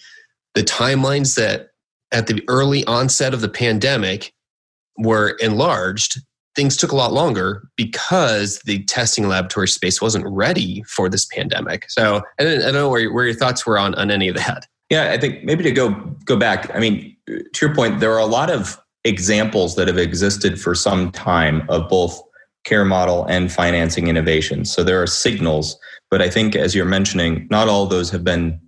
the 0.54 0.64
timelines 0.64 1.36
that 1.36 1.70
at 2.12 2.28
the 2.28 2.42
early 2.48 2.86
onset 2.86 3.34
of 3.34 3.42
the 3.42 3.50
pandemic 3.50 4.34
were 4.98 5.32
enlarged, 5.42 6.22
things 6.56 6.78
took 6.78 6.92
a 6.92 6.96
lot 6.96 7.12
longer 7.12 7.68
because 7.76 8.60
the 8.60 8.84
testing 8.86 9.28
laboratory 9.28 9.68
space 9.68 10.02
wasn't 10.02 10.26
ready 10.26 10.82
for 10.84 11.10
this 11.10 11.26
pandemic. 11.26 11.90
So 11.90 12.22
I 12.40 12.44
don't, 12.44 12.74
know 12.74 12.90
where, 12.90 13.12
where 13.12 13.26
your 13.26 13.34
thoughts 13.34 13.66
were 13.66 13.78
on, 13.78 13.94
on 13.96 14.10
any 14.10 14.30
of 14.30 14.36
that. 14.38 14.66
Yeah, 14.90 15.12
I 15.12 15.18
think 15.18 15.44
maybe 15.44 15.64
to 15.64 15.72
go 15.72 15.92
go 16.26 16.38
back. 16.38 16.74
I 16.74 16.80
mean, 16.80 17.18
to 17.28 17.66
your 17.66 17.74
point, 17.74 18.00
there 18.00 18.14
are 18.14 18.20
a 18.20 18.26
lot 18.26 18.50
of 18.50 18.80
examples 19.06 19.76
that 19.76 19.88
have 19.88 19.98
existed 19.98 20.60
for 20.60 20.76
some 20.76 21.12
time 21.12 21.64
of 21.70 21.88
both 21.88 22.22
care 22.66 22.84
model 22.84 23.24
and 23.26 23.52
financing 23.52 24.08
innovations. 24.08 24.74
So 24.74 24.84
there 24.84 25.02
are 25.02 25.08
signals, 25.08 25.78
but 26.10 26.22
I 26.22 26.30
think 26.30 26.56
as 26.56 26.76
you're 26.76 26.84
mentioning, 26.84 27.48
not 27.50 27.70
all 27.70 27.86
those 27.86 28.10
have 28.10 28.24
been 28.24 28.60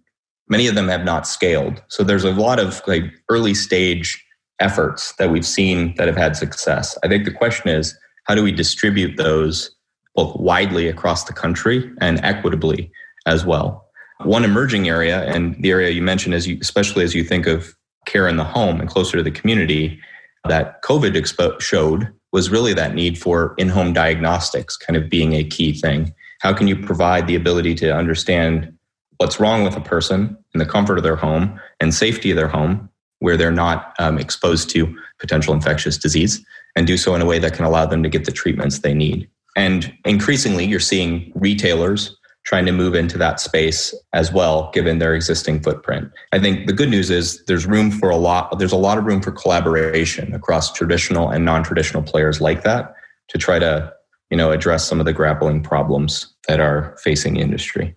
many 0.48 0.68
of 0.68 0.76
them 0.76 0.88
have 0.88 1.04
not 1.04 1.28
scaled. 1.28 1.84
So 1.90 2.04
there's 2.04 2.24
a 2.24 2.32
lot 2.32 2.60
of 2.60 2.82
like 2.88 3.04
early 3.30 3.54
stage 3.54 4.24
efforts 4.60 5.14
that 5.18 5.30
we've 5.30 5.46
seen 5.46 5.94
that 5.98 6.08
have 6.08 6.16
had 6.16 6.38
success. 6.38 6.98
I 7.04 7.08
think 7.08 7.26
the 7.26 7.32
question 7.32 7.70
is 7.70 7.98
how 8.26 8.36
do 8.36 8.44
we 8.44 8.52
distribute 8.52 9.18
those 9.18 9.72
both 10.16 10.36
widely 10.40 10.88
across 10.88 11.26
the 11.26 11.34
country 11.34 11.92
and 12.00 12.24
equitably 12.24 12.92
as 13.26 13.46
well? 13.46 13.86
One 14.24 14.44
emerging 14.44 14.88
area 14.88 15.24
and 15.26 15.62
the 15.62 15.72
area 15.72 15.90
you 15.90 16.02
mentioned 16.02 16.36
as 16.36 16.48
you 16.48 16.58
especially 16.62 17.04
as 17.04 17.16
you 17.16 17.24
think 17.24 17.48
of 17.48 17.76
care 18.06 18.28
in 18.28 18.38
the 18.38 18.44
home 18.44 18.80
and 18.80 18.90
closer 18.90 19.18
to 19.18 19.24
the 19.24 19.32
community 19.32 20.00
that 20.48 20.82
COVID 20.84 21.16
expo- 21.16 21.60
showed 21.60 22.12
was 22.34 22.50
really 22.50 22.74
that 22.74 22.94
need 22.94 23.18
for 23.18 23.54
in 23.58 23.70
home 23.70 23.94
diagnostics 23.94 24.76
kind 24.76 24.98
of 24.98 25.10
being 25.10 25.34
a 25.34 25.44
key 25.44 25.74
thing. 25.74 26.14
How 26.42 26.54
can 26.54 26.68
you 26.68 26.76
provide 26.76 27.28
the 27.28 27.36
ability 27.36 27.76
to 27.76 27.96
understand 27.96 28.74
what's 29.18 29.40
wrong 29.40 29.64
with 29.64 29.76
a 29.76 29.82
person 29.82 30.38
in 30.54 30.60
the 30.60 30.66
comfort 30.66 30.98
of 30.98 31.04
their 31.04 31.16
home 31.16 31.60
and 31.80 31.94
safety 31.94 32.32
of 32.32 32.38
their 32.38 32.48
home, 32.48 32.90
where 33.20 33.38
they're 33.38 33.52
not 33.52 33.96
um, 34.00 34.18
exposed 34.20 34.70
to 34.72 34.96
potential 35.20 35.54
infectious 35.54 35.98
disease, 35.98 36.46
and 36.76 36.86
do 36.86 36.98
so 36.98 37.16
in 37.16 37.22
a 37.22 37.26
way 37.26 37.40
that 37.40 37.54
can 37.54 37.66
allow 37.66 37.86
them 37.86 38.04
to 38.04 38.10
get 38.10 38.26
the 38.26 38.32
treatments 38.32 38.80
they 38.80 38.94
need? 38.94 39.28
And 39.56 39.92
increasingly, 40.06 40.66
you're 40.66 40.80
seeing 40.80 41.32
retailers 41.34 42.16
trying 42.48 42.66
to 42.66 42.72
move 42.72 42.96
into 42.96 43.18
that 43.18 43.42
space 43.42 43.94
as 44.14 44.32
well, 44.32 44.72
given 44.74 45.00
their 45.00 45.14
existing 45.14 45.62
footprint. 45.62 46.10
I 46.32 46.40
think 46.40 46.66
the 46.66 46.72
good 46.72 46.90
news 46.90 47.10
is 47.10 47.44
there's 47.46 47.66
room 47.66 47.92
for 47.92 48.10
a 48.10 48.16
lot, 48.16 48.58
there's 48.58 48.72
a 48.72 48.78
lot 48.78 48.98
of 48.98 49.04
room 49.04 49.22
for 49.22 49.34
collaboration 49.34 50.34
across 50.34 50.72
traditional 50.72 51.30
and 51.30 51.44
non-traditional 51.44 52.04
players 52.04 52.40
like 52.40 52.64
that 52.64 52.96
to 53.28 53.38
try 53.38 53.60
to, 53.60 53.92
you 54.30 54.38
know, 54.38 54.52
address 54.52 54.88
some 54.88 55.02
of 55.02 55.06
the 55.06 55.12
grappling 55.12 55.62
problems 55.62 56.34
that 56.48 56.62
are 56.62 56.96
facing 57.04 57.34
the 57.34 57.42
industry. 57.42 57.94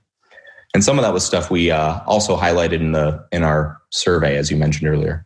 And 0.74 0.82
some 0.82 0.98
of 0.98 1.04
that 1.04 1.14
was 1.14 1.24
stuff 1.24 1.48
we 1.52 1.70
uh, 1.70 2.00
also 2.06 2.36
highlighted 2.36 2.80
in 2.80 2.90
the 2.90 3.24
in 3.30 3.44
our 3.44 3.78
survey, 3.90 4.36
as 4.36 4.50
you 4.50 4.56
mentioned 4.56 4.88
earlier. 4.88 5.24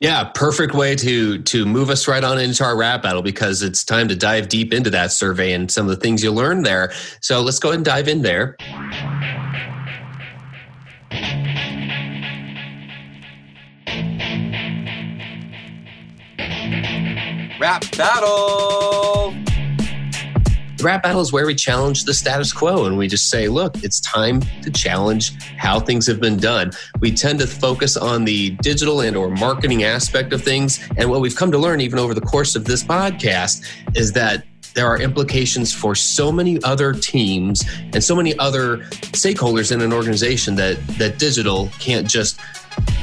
Yeah, 0.00 0.24
perfect 0.24 0.74
way 0.74 0.94
to 0.96 1.42
to 1.42 1.64
move 1.64 1.88
us 1.88 2.06
right 2.06 2.22
on 2.22 2.38
into 2.38 2.62
our 2.64 2.76
rap 2.76 3.02
battle 3.02 3.22
because 3.22 3.62
it's 3.62 3.82
time 3.82 4.08
to 4.08 4.16
dive 4.16 4.48
deep 4.48 4.74
into 4.74 4.90
that 4.90 5.10
survey 5.10 5.52
and 5.52 5.70
some 5.70 5.88
of 5.88 5.90
the 5.90 6.00
things 6.00 6.22
you 6.22 6.32
learned 6.32 6.66
there. 6.66 6.92
So 7.20 7.40
let's 7.40 7.58
go 7.58 7.70
ahead 7.70 7.78
and 7.78 7.84
dive 7.84 8.08
in 8.08 8.22
there. 8.22 8.56
Rap 17.58 17.84
battle. 17.96 19.15
The 20.76 20.84
rap 20.84 21.02
battle 21.02 21.22
is 21.22 21.32
where 21.32 21.46
we 21.46 21.54
challenge 21.54 22.04
the 22.04 22.12
status 22.12 22.52
quo 22.52 22.84
and 22.84 22.98
we 22.98 23.08
just 23.08 23.30
say, 23.30 23.48
look, 23.48 23.82
it's 23.82 23.98
time 24.00 24.42
to 24.62 24.70
challenge 24.70 25.32
how 25.56 25.80
things 25.80 26.06
have 26.06 26.20
been 26.20 26.36
done. 26.36 26.72
We 27.00 27.12
tend 27.12 27.38
to 27.38 27.46
focus 27.46 27.96
on 27.96 28.26
the 28.26 28.50
digital 28.62 29.00
and 29.00 29.16
or 29.16 29.30
marketing 29.30 29.84
aspect 29.84 30.34
of 30.34 30.42
things. 30.42 30.86
And 30.98 31.08
what 31.08 31.22
we've 31.22 31.34
come 31.34 31.50
to 31.52 31.58
learn 31.58 31.80
even 31.80 31.98
over 31.98 32.12
the 32.12 32.20
course 32.20 32.56
of 32.56 32.66
this 32.66 32.84
podcast 32.84 33.64
is 33.96 34.12
that 34.12 34.44
there 34.74 34.86
are 34.86 35.00
implications 35.00 35.72
for 35.72 35.94
so 35.94 36.30
many 36.30 36.62
other 36.62 36.92
teams 36.92 37.64
and 37.94 38.04
so 38.04 38.14
many 38.14 38.38
other 38.38 38.78
stakeholders 39.16 39.72
in 39.72 39.80
an 39.80 39.94
organization 39.94 40.54
that 40.56 40.76
that 40.98 41.18
digital 41.18 41.70
can't 41.78 42.06
just 42.06 42.38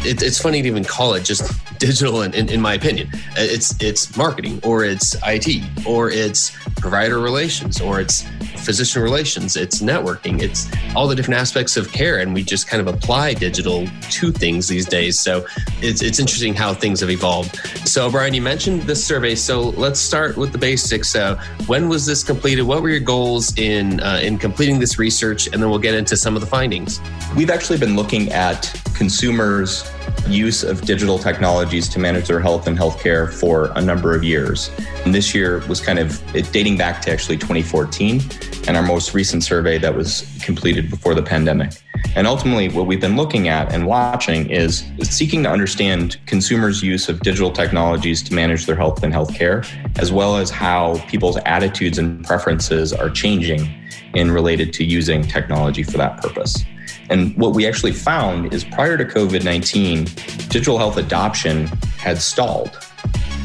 it, 0.05 0.21
it's 0.21 0.39
funny 0.39 0.61
to 0.61 0.67
even 0.67 0.83
call 0.83 1.13
it 1.13 1.23
just 1.23 1.51
digital 1.79 2.21
in, 2.21 2.33
in, 2.33 2.49
in, 2.49 2.61
my 2.61 2.73
opinion. 2.73 3.09
It's 3.35 3.75
it's 3.81 4.15
marketing 4.15 4.59
or 4.63 4.83
it's 4.83 5.15
it 5.25 5.85
or 5.85 6.09
it's 6.09 6.51
provider 6.77 7.19
relations 7.19 7.81
or 7.81 7.99
it's 7.99 8.23
physician 8.57 9.01
relations 9.01 9.57
it's 9.57 9.81
networking 9.81 10.41
it's 10.41 10.71
all 10.95 11.07
the 11.07 11.15
different 11.15 11.37
aspects 11.37 11.75
of 11.75 11.91
care 11.91 12.19
and 12.19 12.33
we 12.33 12.43
just 12.43 12.67
kind 12.67 12.85
of 12.85 12.93
apply 12.93 13.33
digital 13.33 13.87
to 14.09 14.31
things 14.31 14.67
these 14.67 14.85
days. 14.85 15.19
So 15.19 15.45
it's, 15.81 16.01
it's 16.01 16.19
interesting 16.19 16.53
how 16.53 16.73
things 16.73 17.01
have 17.01 17.09
evolved. 17.09 17.55
So 17.87 18.09
brian 18.09 18.33
you 18.33 18.41
mentioned 18.41 18.83
this 18.83 19.03
survey 19.03 19.35
so 19.35 19.61
let's 19.61 19.99
start 19.99 20.37
with 20.37 20.51
the 20.51 20.57
basics. 20.57 21.09
So 21.09 21.37
when 21.67 21.89
was 21.89 22.05
this 22.05 22.23
completed? 22.23 22.63
What 22.63 22.81
were 22.81 22.89
your 22.89 22.99
goals 22.99 23.57
in 23.57 23.99
uh, 24.01 24.19
in 24.21 24.37
completing 24.37 24.79
this 24.79 24.97
research? 24.97 25.47
And 25.47 25.61
then 25.61 25.69
we'll 25.69 25.79
get 25.79 25.95
into 25.95 26.15
some 26.15 26.35
of 26.35 26.41
the 26.41 26.47
findings. 26.47 26.99
We've 27.35 27.49
actually 27.49 27.79
been 27.79 27.95
looking 27.95 28.31
at 28.31 28.65
consumers 28.93 29.89
use 30.27 30.63
of 30.63 30.81
digital 30.81 31.19
technologies 31.19 31.89
to 31.89 31.99
manage 31.99 32.27
their 32.27 32.39
health 32.39 32.67
and 32.67 32.77
healthcare 32.77 33.31
for 33.31 33.71
a 33.75 33.81
number 33.81 34.15
of 34.15 34.23
years. 34.23 34.71
And 35.05 35.13
this 35.13 35.35
year 35.35 35.59
was 35.67 35.81
kind 35.81 35.99
of 35.99 36.21
dating 36.51 36.77
back 36.77 37.01
to 37.03 37.11
actually 37.11 37.37
2014 37.37 38.21
and 38.67 38.77
our 38.77 38.83
most 38.83 39.13
recent 39.13 39.43
survey 39.43 39.77
that 39.79 39.93
was 39.93 40.25
completed 40.43 40.89
before 40.89 41.15
the 41.15 41.23
pandemic. 41.23 41.73
And 42.15 42.27
ultimately, 42.27 42.69
what 42.69 42.85
we've 42.85 43.01
been 43.01 43.15
looking 43.15 43.47
at 43.47 43.73
and 43.73 43.87
watching 43.87 44.49
is 44.49 44.85
seeking 45.01 45.43
to 45.43 45.49
understand 45.49 46.17
consumers' 46.25 46.83
use 46.83 47.09
of 47.09 47.19
digital 47.21 47.51
technologies 47.51 48.21
to 48.23 48.33
manage 48.33 48.65
their 48.65 48.75
health 48.75 49.03
and 49.03 49.13
healthcare, 49.13 49.67
as 49.97 50.11
well 50.11 50.37
as 50.37 50.49
how 50.49 50.99
people's 51.07 51.37
attitudes 51.45 51.97
and 51.97 52.23
preferences 52.23 52.93
are 52.93 53.09
changing 53.09 53.67
in 54.13 54.31
related 54.31 54.73
to 54.73 54.83
using 54.83 55.23
technology 55.23 55.81
for 55.81 55.97
that 55.97 56.21
purpose. 56.21 56.63
And 57.09 57.35
what 57.37 57.53
we 57.53 57.67
actually 57.67 57.91
found 57.91 58.53
is 58.53 58.63
prior 58.63 58.97
to 58.97 59.05
COVID 59.05 59.43
19, 59.43 60.05
digital 60.49 60.77
health 60.77 60.97
adoption 60.97 61.67
had 61.97 62.21
stalled. 62.21 62.77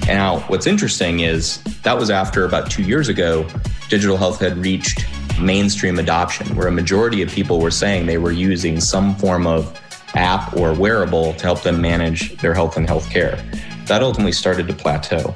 Now, 0.07 0.41
what's 0.49 0.67
interesting 0.67 1.21
is 1.21 1.63
that 1.83 1.99
was 1.99 2.11
after 2.11 2.45
about 2.45 2.71
two 2.71 2.83
years 2.83 3.09
ago, 3.09 3.47
digital 3.89 4.17
health 4.17 4.41
had 4.41 4.57
reached 4.59 5.07
mainstream 5.41 5.99
adoption, 5.99 6.57
where 6.57 6.67
a 6.67 6.73
majority 6.73 7.23
of 7.23 7.31
people 7.31 7.61
were 7.61 7.71
saying 7.71 8.07
they 8.07 8.19
were 8.19 8.33
using 8.33 8.81
some 8.81 9.15
form 9.17 9.47
of 9.47 9.79
app 10.15 10.57
or 10.57 10.73
wearable 10.73 11.35
to 11.35 11.43
help 11.43 11.63
them 11.63 11.81
manage 11.81 12.37
their 12.39 12.55
health 12.55 12.77
and 12.77 12.87
health 12.87 13.11
care. 13.11 13.37
That 13.87 14.03
ultimately 14.03 14.33
started 14.33 14.67
to 14.69 14.75
plateau. 14.75 15.35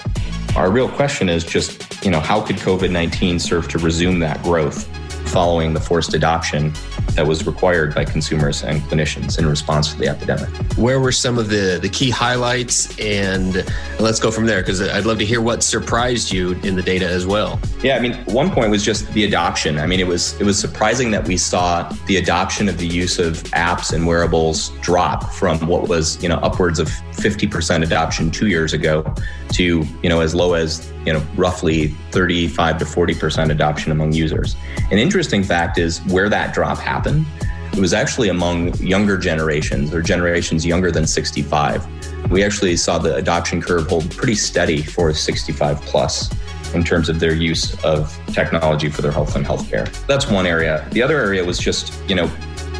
Our 0.56 0.70
real 0.70 0.88
question 0.88 1.28
is 1.28 1.44
just, 1.44 2.04
you 2.04 2.10
know, 2.10 2.20
how 2.20 2.40
could 2.40 2.56
COVID 2.56 2.90
19 2.90 3.38
serve 3.38 3.68
to 3.68 3.78
resume 3.78 4.18
that 4.20 4.42
growth 4.42 4.86
following 5.28 5.72
the 5.72 5.80
forced 5.80 6.14
adoption 6.14 6.72
that 7.14 7.26
was 7.26 7.46
required 7.46 7.94
by 7.94 8.04
consumers 8.04 8.62
and 8.62 8.80
clinicians 8.82 9.38
in 9.38 9.46
response 9.46 9.92
to 9.92 9.98
the 9.98 10.08
epidemic. 10.08 10.48
Where 10.76 11.00
were 11.00 11.12
some 11.12 11.38
of 11.38 11.48
the, 11.48 11.78
the 11.80 11.88
key 11.88 12.10
highlights? 12.10 12.98
And 12.98 13.64
let's 13.98 14.20
go 14.20 14.30
from 14.30 14.46
there 14.46 14.60
because 14.60 14.80
I'd 14.80 15.04
love 15.04 15.18
to 15.18 15.26
hear 15.26 15.40
what 15.40 15.62
surprised 15.62 16.32
you 16.32 16.52
in 16.62 16.76
the 16.76 16.82
data 16.82 17.06
as 17.06 17.26
well. 17.26 17.60
Yeah, 17.82 17.96
I 17.96 18.00
mean, 18.00 18.14
one 18.24 18.50
point 18.50 18.70
was 18.70 18.84
just 18.84 19.12
the 19.12 19.24
adoption. 19.24 19.78
I 19.78 19.86
mean, 19.86 20.00
it 20.00 20.06
was 20.06 20.40
it 20.40 20.44
was 20.44 20.58
surprising 20.58 21.10
that 21.12 21.26
we 21.26 21.36
saw 21.36 21.88
the 22.06 22.16
adoption 22.16 22.68
of 22.68 22.78
the 22.78 22.86
use 22.86 23.18
of 23.18 23.42
apps 23.52 23.92
and 23.92 24.06
wearables 24.06 24.70
drop 24.80 25.32
from 25.32 25.66
what 25.66 25.88
was 25.88 26.22
you 26.22 26.28
know 26.28 26.36
upwards 26.36 26.78
of 26.78 26.88
50% 26.88 27.82
adoption 27.82 28.30
two 28.30 28.48
years 28.48 28.72
ago 28.72 29.14
to 29.52 29.84
you 30.02 30.08
know 30.08 30.20
as 30.20 30.34
low 30.34 30.54
as 30.54 30.91
you 31.04 31.12
know 31.12 31.22
roughly 31.36 31.88
35 32.10 32.78
to 32.78 32.84
40% 32.84 33.50
adoption 33.50 33.92
among 33.92 34.12
users. 34.12 34.56
An 34.90 34.98
interesting 34.98 35.42
fact 35.42 35.78
is 35.78 35.98
where 36.06 36.28
that 36.28 36.54
drop 36.54 36.78
happened 36.78 37.26
it 37.74 37.80
was 37.80 37.94
actually 37.94 38.28
among 38.28 38.74
younger 38.76 39.16
generations 39.16 39.94
or 39.94 40.02
generations 40.02 40.66
younger 40.66 40.90
than 40.90 41.06
65. 41.06 42.30
We 42.30 42.44
actually 42.44 42.76
saw 42.76 42.98
the 42.98 43.14
adoption 43.14 43.62
curve 43.62 43.88
hold 43.88 44.14
pretty 44.14 44.34
steady 44.34 44.82
for 44.82 45.14
65 45.14 45.80
plus 45.80 46.30
in 46.74 46.84
terms 46.84 47.08
of 47.08 47.18
their 47.18 47.34
use 47.34 47.82
of 47.82 48.14
technology 48.26 48.90
for 48.90 49.00
their 49.00 49.10
health 49.10 49.36
and 49.36 49.46
healthcare. 49.46 49.90
That's 50.06 50.28
one 50.28 50.46
area. 50.46 50.86
The 50.90 51.02
other 51.02 51.18
area 51.18 51.42
was 51.44 51.58
just, 51.58 51.94
you 52.08 52.14
know, 52.14 52.26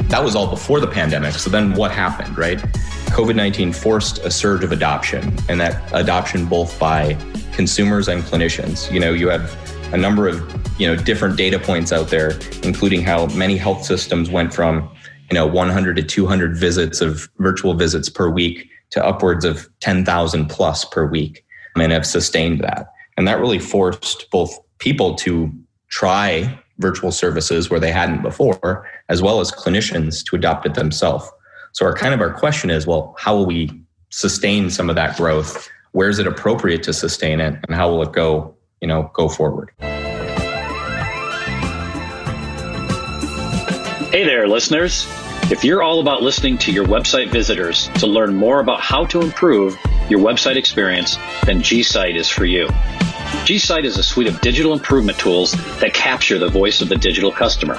that 0.09 0.23
was 0.23 0.37
all 0.37 0.49
before 0.49 0.79
the 0.79 0.87
pandemic. 0.87 1.35
So 1.35 1.49
then 1.49 1.73
what 1.73 1.91
happened, 1.91 2.37
right? 2.37 2.59
COVID 3.13 3.35
19 3.35 3.73
forced 3.73 4.19
a 4.19 4.31
surge 4.31 4.63
of 4.63 4.73
adoption, 4.73 5.35
and 5.49 5.61
that 5.61 5.91
adoption 5.95 6.47
both 6.47 6.79
by 6.79 7.15
consumers 7.53 8.09
and 8.09 8.23
clinicians. 8.23 8.91
You 8.93 9.01
know, 9.01 9.13
you 9.13 9.29
have 9.29 9.57
a 9.93 9.97
number 9.97 10.29
of 10.29 10.41
you 10.81 10.87
know 10.87 10.97
different 10.97 11.37
data 11.37 11.59
points 11.59 11.93
out 11.93 12.09
there, 12.09 12.39
including 12.63 13.03
how 13.03 13.27
many 13.27 13.57
health 13.57 13.85
systems 13.85 14.31
went 14.31 14.53
from 14.53 14.91
you 15.31 15.35
know 15.35 15.47
100 15.47 15.97
to 15.97 16.03
200 16.03 16.57
visits 16.57 17.01
of 17.01 17.29
virtual 17.39 17.75
visits 17.75 18.09
per 18.09 18.29
week 18.29 18.69
to 18.91 19.05
upwards 19.05 19.45
of 19.45 19.69
10,000 19.81 20.49
plus 20.49 20.85
per 20.85 21.07
week, 21.07 21.45
and 21.77 21.93
have 21.93 22.07
sustained 22.07 22.61
that. 22.61 22.93
And 23.17 23.27
that 23.27 23.41
really 23.41 23.59
forced 23.59 24.31
both 24.31 24.59
people 24.79 25.15
to 25.17 25.51
try 25.89 26.59
virtual 26.79 27.13
services 27.13 27.71
where 27.71 27.81
they 27.81 27.93
hadn't 27.93 28.23
before, 28.23 28.87
as 29.09 29.23
well 29.23 29.41
as 29.41 29.51
clinicians 29.51 30.25
to 30.25 30.37
adopt 30.37 30.67
it 30.67 30.75
themselves. 30.75 31.31
So 31.73 31.87
our 31.87 31.95
kind 31.95 32.13
of 32.13 32.21
our 32.21 32.33
question 32.33 32.71
is, 32.71 32.87
well, 32.87 33.15
how 33.19 33.37
will 33.37 33.47
we 33.47 33.71
sustain 34.11 34.69
some 34.69 34.91
of 34.91 34.97
that 34.97 35.17
growth? 35.17 35.69
Where 35.93 36.09
is 36.09 36.19
it 36.19 36.27
appropriate 36.27 36.83
to 36.85 36.95
sustain 36.95 37.39
it, 37.39 37.55
and 37.67 37.77
how 37.77 37.91
will 37.91 38.03
it 38.03 38.13
go, 38.13 38.57
you 38.81 38.89
know, 38.89 39.11
go 39.13 39.29
forward? 39.29 39.73
Hey 44.11 44.25
there, 44.25 44.49
listeners. 44.49 45.07
If 45.51 45.65
you're 45.65 45.83
all 45.83 46.01
about 46.01 46.23
listening 46.23 46.57
to 46.59 46.73
your 46.73 46.87
website 46.87 47.31
visitors 47.31 47.89
to 47.99 48.07
learn 48.07 48.35
more 48.35 48.61
about 48.61 48.81
how 48.81 49.05
to 49.07 49.21
improve 49.21 49.79
your 50.09 50.21
website 50.21 50.57
experience, 50.57 51.19
then 51.45 51.61
G-Site 51.61 52.17
is 52.17 52.27
for 52.27 52.47
you. 52.47 52.71
G-Site 53.45 53.85
is 53.85 53.99
a 53.99 54.03
suite 54.03 54.29
of 54.29 54.41
digital 54.41 54.73
improvement 54.73 55.19
tools 55.19 55.53
that 55.81 55.93
capture 55.93 56.39
the 56.39 56.49
voice 56.49 56.81
of 56.81 56.89
the 56.89 56.97
digital 56.97 57.31
customer. 57.31 57.79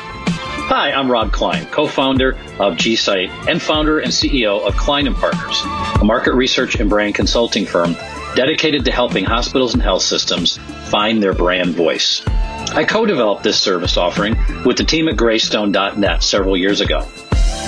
Hi, 0.68 0.94
I'm 0.94 1.12
Rob 1.12 1.34
Klein, 1.34 1.66
co-founder 1.68 2.38
of 2.58 2.78
G-Site 2.78 3.30
and 3.50 3.62
founder 3.62 4.00
and 4.00 4.10
CEO 4.12 4.66
of 4.66 4.78
Klein 4.78 5.08
and 5.08 5.16
Partners, 5.16 5.62
a 6.00 6.06
market 6.06 6.34
research 6.36 6.80
and 6.80 6.90
brand 6.90 7.16
consulting 7.16 7.66
firm 7.66 7.96
dedicated 8.34 8.86
to 8.86 8.92
helping 8.92 9.26
hospitals 9.26 9.74
and 9.74 9.84
health 9.84 10.04
systems 10.04 10.58
find 10.90 11.22
their 11.22 11.34
brand 11.34 11.76
voice. 11.76 12.24
I 12.72 12.86
co-developed 12.86 13.44
this 13.44 13.60
service 13.60 13.98
offering 13.98 14.38
with 14.64 14.78
the 14.78 14.86
team 14.86 15.10
at 15.10 15.18
Greystone.net 15.18 16.24
several 16.24 16.56
years 16.56 16.80
ago. 16.80 17.06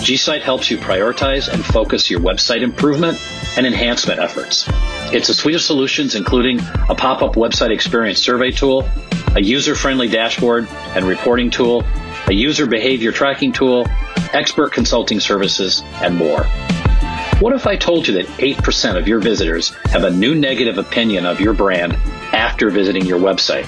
G-Site 0.02 0.42
helps 0.42 0.72
you 0.72 0.78
prioritize 0.78 1.50
and 1.50 1.64
focus 1.66 2.10
your 2.10 2.22
website 2.22 2.62
improvement 2.62 3.20
and 3.58 3.68
enhancement 3.68 4.22
efforts. 4.22 4.66
It's 5.14 5.28
a 5.28 5.34
suite 5.34 5.56
of 5.56 5.62
solutions 5.62 6.16
including 6.16 6.60
a 6.90 6.96
pop-up 6.96 7.34
website 7.36 7.72
experience 7.72 8.20
survey 8.20 8.52
tool, 8.52 8.90
a 9.36 9.42
user-friendly 9.42 10.08
dashboard 10.08 10.68
and 10.96 11.06
reporting 11.06 11.52
tool, 11.52 11.84
a 12.28 12.34
user 12.34 12.66
behavior 12.66 13.12
tracking 13.12 13.52
tool, 13.52 13.86
expert 14.34 14.72
consulting 14.72 15.20
services, 15.20 15.84
and 16.02 16.16
more. 16.16 16.46
What 17.40 17.54
if 17.54 17.68
I 17.68 17.76
told 17.76 18.08
you 18.08 18.16
that 18.16 18.26
8% 18.26 18.98
of 18.98 19.08
your 19.08 19.20
visitors 19.20 19.70
have 19.86 20.04
a 20.04 20.10
new 20.10 20.34
negative 20.36 20.78
opinion 20.78 21.26
of 21.26 21.42
your 21.42 21.54
brand 21.54 21.94
after 22.34 22.70
visiting 22.70 23.06
your 23.06 23.20
website? 23.20 23.68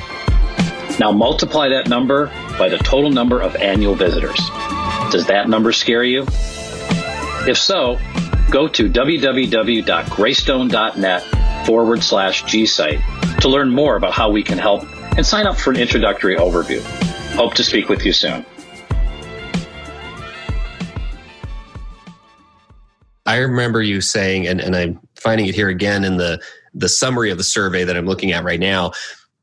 Now 1.00 1.12
multiply 1.12 1.68
that 1.70 1.90
number 1.90 2.28
by 2.58 2.70
the 2.70 2.78
total 2.78 3.12
number 3.12 3.42
of 3.42 3.56
annual 3.58 3.94
visitors. 3.94 4.40
Does 5.12 5.28
that 5.28 5.50
number 5.50 5.72
scare 5.72 6.04
you? 6.04 6.26
If 7.48 7.58
so, 7.58 8.00
go 8.50 8.67
to 8.70 8.89
www.greystone.net 8.89 11.65
forward 11.65 12.04
slash 12.04 12.43
G 12.46 12.65
site 12.65 13.02
to 13.41 13.50
learn 13.50 13.70
more 13.70 13.98
about 13.98 14.13
how 14.13 14.32
we 14.32 14.41
can 14.43 14.58
help 14.58 14.86
and 15.17 15.26
sign 15.26 15.46
up 15.46 15.58
for 15.58 15.72
an 15.72 15.78
introductory 15.78 16.38
overview. 16.38 17.07
Hope 17.38 17.54
to 17.54 17.63
speak 17.63 17.88
with 17.88 18.04
you 18.04 18.13
soon. 18.13 18.43
I 23.28 23.38
remember 23.38 23.84
you 23.84 24.02
saying, 24.02 24.47
and, 24.47 24.60
and 24.60 24.76
I'm 24.76 25.00
finding 25.15 25.45
it 25.45 25.54
here 25.54 25.69
again 25.69 26.04
in 26.04 26.17
the, 26.17 26.41
the 26.73 26.89
summary 26.89 27.30
of 27.30 27.38
the 27.38 27.43
survey 27.43 27.84
that 27.84 27.95
I'm 27.95 28.08
looking 28.08 28.32
at 28.32 28.43
right 28.43 28.60
now, 28.60 28.93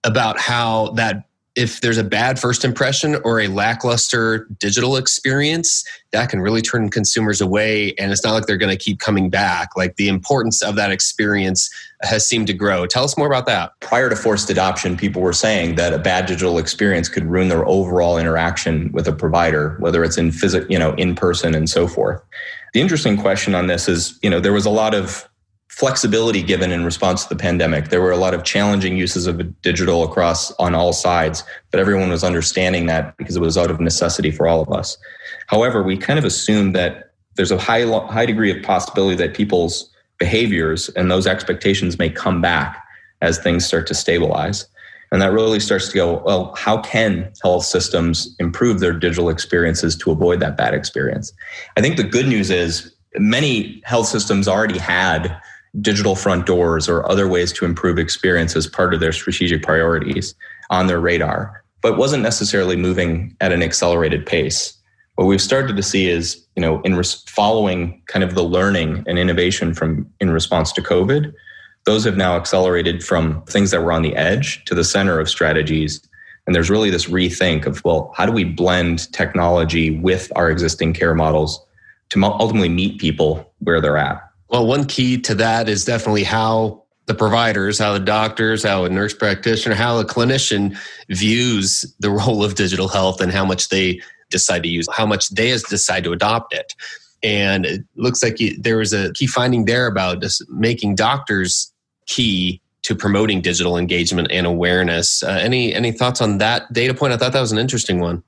about 0.03 0.41
how 0.41 0.91
that 0.97 1.23
if 1.57 1.81
there's 1.81 1.99
a 1.99 2.05
bad 2.05 2.39
first 2.39 2.65
impression 2.65 3.17
or 3.25 3.41
a 3.41 3.47
lackluster 3.47 4.49
digital 4.59 4.97
experience, 4.97 5.85
that 6.11 6.29
can 6.29 6.41
really 6.41 6.61
turn 6.63 6.91
consumers 6.91 7.41
away. 7.41 7.95
And 7.95 8.11
it's 8.11 8.25
not 8.25 8.33
like 8.33 8.47
they're 8.47 8.57
going 8.57 8.77
to 8.77 8.83
keep 8.83 8.99
coming 8.99 9.31
back. 9.31 9.77
Like 9.77 9.97
the 9.97 10.09
importance 10.09 10.63
of 10.63 10.75
that 10.77 10.91
experience 10.91 11.71
has 12.03 12.27
seemed 12.27 12.49
to 12.49 12.53
grow. 12.53 12.87
Tell 12.87 13.05
us 13.05 13.17
more 13.17 13.27
about 13.27 13.47
that. 13.47 13.73
Prior 13.81 14.11
to 14.11 14.17
forced 14.17 14.51
adoption, 14.51 14.97
people 14.97 15.23
were 15.23 15.33
saying 15.33 15.77
that 15.77 15.93
a 15.93 15.99
bad 15.99 16.27
digital 16.27 16.59
experience 16.59 17.09
could 17.09 17.25
ruin 17.25 17.49
their 17.49 17.67
overall 17.67 18.19
interaction 18.19 18.91
with 18.93 19.07
a 19.07 19.13
provider, 19.13 19.77
whether 19.79 20.03
it's 20.03 20.19
in 20.19 20.33
physical, 20.33 20.71
you 20.71 20.79
know, 20.79 20.95
in 20.95 21.15
person 21.15 21.55
and 21.55 21.71
so 21.71 21.87
forth. 21.87 22.21
The 22.73 22.81
interesting 22.81 23.17
question 23.17 23.55
on 23.55 23.69
this 23.69 23.89
is, 23.89 24.19
you 24.23 24.31
know, 24.31 24.41
there 24.41 24.53
was 24.53 24.67
a 24.67 24.71
lot 24.71 24.95
of 24.95 25.29
flexibility 25.75 26.41
given 26.41 26.71
in 26.71 26.85
response 26.85 27.25
to 27.25 27.29
the 27.29 27.41
pandemic. 27.41 27.89
There 27.89 28.01
were 28.01 28.13
a 28.13 28.17
lot 28.17 28.33
of 28.33 28.45
challenging 28.45 28.97
uses 28.97 29.27
of 29.27 29.61
digital 29.61 30.05
across 30.05 30.53
on 30.53 30.73
all 30.73 30.93
sides, 30.93 31.43
but 31.73 31.81
everyone 31.81 32.11
was 32.11 32.23
understanding 32.23 32.87
that 32.87 33.17
because 33.17 33.35
it 33.35 33.41
was 33.41 33.59
out 33.59 33.73
of 33.73 33.81
necessity 33.81 34.31
for 34.31 34.47
all 34.47 34.61
of 34.61 34.71
us. 34.71 34.97
However, 35.49 35.83
we 35.83 35.97
kind 35.97 36.17
of 36.17 36.25
assumed 36.25 36.77
that 36.77 37.13
there's 37.35 37.51
a 37.51 37.59
high 37.59 37.85
high 38.07 38.25
degree 38.25 38.57
of 38.57 38.63
possibility 38.63 39.17
that 39.17 39.35
people's 39.35 39.91
behaviors 40.21 40.91
and 40.91 41.11
those 41.11 41.27
expectations 41.27 41.99
may 41.99 42.09
come 42.09 42.41
back 42.41 42.81
as 43.21 43.39
things 43.39 43.67
start 43.67 43.89
to 43.89 43.95
stabilize. 43.95 44.67
And 45.11 45.21
that 45.21 45.33
really 45.33 45.59
starts 45.59 45.89
to 45.89 45.95
go, 45.95 46.23
well, 46.25 46.55
how 46.55 46.81
can 46.83 47.33
health 47.43 47.65
systems 47.65 48.35
improve 48.39 48.79
their 48.79 48.93
digital 48.93 49.29
experiences 49.29 49.97
to 49.97 50.13
avoid 50.13 50.39
that 50.39 50.57
bad 50.57 50.73
experience? 50.73 51.33
I 51.77 51.81
think 51.81 51.97
the 51.97 52.05
good 52.05 52.29
news 52.29 52.51
is 52.51 52.95
many 53.17 53.83
health 53.85 54.07
systems 54.07 54.47
already 54.47 54.79
had 54.79 55.37
digital 55.81 56.15
front 56.15 56.47
doors 56.47 56.89
or 56.89 57.09
other 57.11 57.29
ways 57.29 57.53
to 57.53 57.65
improve 57.65 57.99
experience 57.99 58.55
as 58.57 58.67
part 58.67 58.95
of 58.95 59.01
their 59.01 59.13
strategic 59.13 59.63
priorities 59.63 60.35
on 60.71 60.87
their 60.87 61.01
radar, 61.01 61.65
but 61.83 61.99
wasn't 61.99 62.23
necessarily 62.23 62.77
moving 62.77 63.37
at 63.41 63.53
an 63.53 63.63
accelerated 63.63 64.25
pace. 64.25 64.77
What 65.17 65.27
we've 65.27 65.43
started 65.43 65.77
to 65.77 65.83
see 65.83 66.09
is, 66.09 66.45
you 66.57 66.61
know, 66.61 66.81
in 66.83 66.97
res- 66.97 67.23
following 67.29 68.03
kind 68.07 68.25
of 68.25 68.35
the 68.35 68.43
learning 68.43 69.05
and 69.07 69.19
innovation 69.19 69.75
from 69.75 70.11
in 70.21 70.31
response 70.31 70.73
to 70.73 70.83
COVID, 70.83 71.33
those 71.87 72.05
have 72.05 72.17
now 72.17 72.37
accelerated 72.37 73.05
from 73.05 73.43
things 73.43 73.71
that 73.71 73.83
were 73.83 73.93
on 73.93 74.03
the 74.03 74.17
edge 74.17 74.65
to 74.65 74.75
the 74.75 74.85
center 74.85 75.21
of 75.21 75.29
strategies. 75.29 76.01
And 76.47 76.55
there's 76.55 76.71
really 76.71 76.91
this 76.91 77.07
rethink 77.07 77.67
of, 77.67 77.85
well, 77.85 78.13
how 78.17 78.27
do 78.27 78.33
we 78.33 78.45
blend 78.45 79.13
technology 79.13 79.99
with 79.99 80.33
our 80.37 80.51
existing 80.51 80.95
care 80.95 81.15
models 81.15 81.65
to 82.11 82.23
ultimately 82.23 82.69
meet 82.69 82.99
people 82.99 83.53
where 83.61 83.81
they're 83.81 83.97
at? 83.97 84.23
Well, 84.55 84.67
one 84.69 84.85
key 84.85 85.21
to 85.23 85.35
that 85.35 85.69
is 85.69 85.85
definitely 85.85 86.23
how 86.23 86.85
the 87.07 87.15
providers, 87.15 87.77
how 87.77 87.93
the 87.93 87.99
doctors, 87.99 88.63
how 88.63 88.85
a 88.85 88.89
nurse 88.89 89.13
practitioner, 89.13 89.75
how 89.75 89.99
a 89.99 90.05
clinician 90.05 90.79
views 91.09 91.93
the 91.99 92.11
role 92.23 92.45
of 92.45 92.55
digital 92.55 92.87
health 92.87 93.21
and 93.21 93.33
how 93.33 93.45
much 93.45 93.71
they 93.71 94.01
decide 94.31 94.63
to 94.63 94.69
use, 94.69 94.87
how 94.93 95.07
much 95.07 95.29
they 95.31 95.49
decide 95.69 96.05
to 96.05 96.13
adopt 96.13 96.55
it. 96.55 96.73
And 97.21 97.67
it 97.67 97.81
looks 97.97 98.23
like 98.23 98.39
there 98.57 98.77
was 98.77 98.93
a 98.93 99.13
key 99.15 99.27
finding 99.27 99.65
there 99.65 99.89
about 99.89 100.23
just 100.23 100.49
making 100.49 100.95
doctors 100.95 101.73
key 102.07 102.61
to 102.83 102.95
promoting 102.95 103.41
digital 103.41 103.77
engagement 103.77 104.29
and 104.31 104.47
awareness. 104.47 105.25
Uh, 105.25 105.31
any 105.31 105.75
any 105.75 105.91
thoughts 105.91 106.21
on 106.21 106.39
that 106.39 106.73
data 106.73 106.95
point? 106.95 107.13
I 107.13 107.17
thought 107.17 107.33
that 107.33 107.41
was 107.41 107.51
an 107.51 107.59
interesting 107.59 107.99
one. 107.99 108.23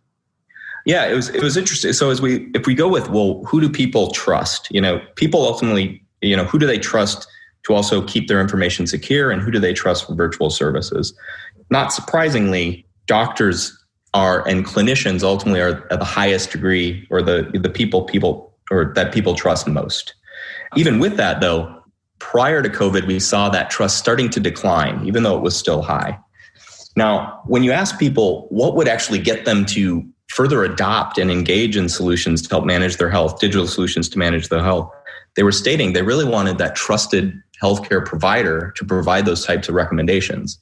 Yeah, 0.87 1.07
it 1.07 1.15
was 1.15 1.29
it 1.29 1.41
was 1.41 1.57
interesting. 1.57 1.93
So 1.93 2.11
as 2.11 2.21
we 2.21 2.51
if 2.53 2.67
we 2.67 2.75
go 2.75 2.89
with 2.89 3.11
well, 3.11 3.45
who 3.45 3.61
do 3.61 3.71
people 3.71 4.11
trust? 4.11 4.67
You 4.73 4.81
know, 4.81 5.01
people 5.15 5.43
ultimately 5.43 6.03
you 6.21 6.37
know 6.37 6.45
who 6.45 6.59
do 6.59 6.67
they 6.67 6.79
trust 6.79 7.27
to 7.65 7.75
also 7.75 8.03
keep 8.03 8.29
their 8.29 8.41
information 8.41 8.87
secure 8.87 9.31
and 9.31 9.43
who 9.43 9.51
do 9.51 9.59
they 9.59 9.73
trust 9.73 10.07
for 10.07 10.15
virtual 10.15 10.51
services? 10.51 11.13
Not 11.71 11.93
surprisingly 11.93 12.87
doctors 13.07 13.77
are 14.15 14.47
and 14.47 14.65
clinicians 14.65 15.23
ultimately 15.23 15.61
are 15.61 15.87
at 15.91 15.99
the 15.99 16.05
highest 16.05 16.51
degree 16.53 17.07
or 17.11 17.23
the 17.23 17.51
the 17.55 17.69
people 17.69 18.03
people 18.05 18.55
or 18.71 18.93
that 18.95 19.13
people 19.13 19.35
trust 19.35 19.67
most. 19.67 20.15
Even 20.77 20.99
with 20.99 21.17
that 21.17 21.41
though 21.41 21.73
prior 22.19 22.63
to 22.63 22.69
covid 22.69 23.07
we 23.07 23.21
saw 23.21 23.51
that 23.51 23.69
trust 23.69 23.99
starting 23.99 24.31
to 24.31 24.41
decline 24.41 25.07
even 25.07 25.23
though 25.23 25.37
it 25.37 25.43
was 25.43 25.57
still 25.57 25.83
high. 25.83 26.19
Now 26.97 27.43
when 27.47 27.63
you 27.63 27.73
ask 27.73 27.99
people 27.99 28.47
what 28.51 28.75
would 28.77 28.89
actually 28.89 29.19
get 29.19 29.45
them 29.45 29.67
to 29.67 30.09
further 30.29 30.65
adopt 30.65 31.19
and 31.19 31.31
engage 31.31 31.77
in 31.77 31.89
solutions 31.89 32.43
to 32.43 32.49
help 32.49 32.65
manage 32.65 32.97
their 32.97 33.11
health 33.11 33.39
digital 33.39 33.67
solutions 33.67 34.09
to 34.09 34.19
manage 34.19 34.49
their 34.49 34.63
health 34.63 34.91
they 35.37 35.43
were 35.43 35.53
stating 35.53 35.93
they 35.93 36.03
really 36.03 36.25
wanted 36.25 36.59
that 36.59 36.75
trusted 36.75 37.41
healthcare 37.63 38.05
provider 38.05 38.73
to 38.77 38.85
provide 38.85 39.27
those 39.27 39.45
types 39.45 39.69
of 39.69 39.75
recommendations. 39.75 40.59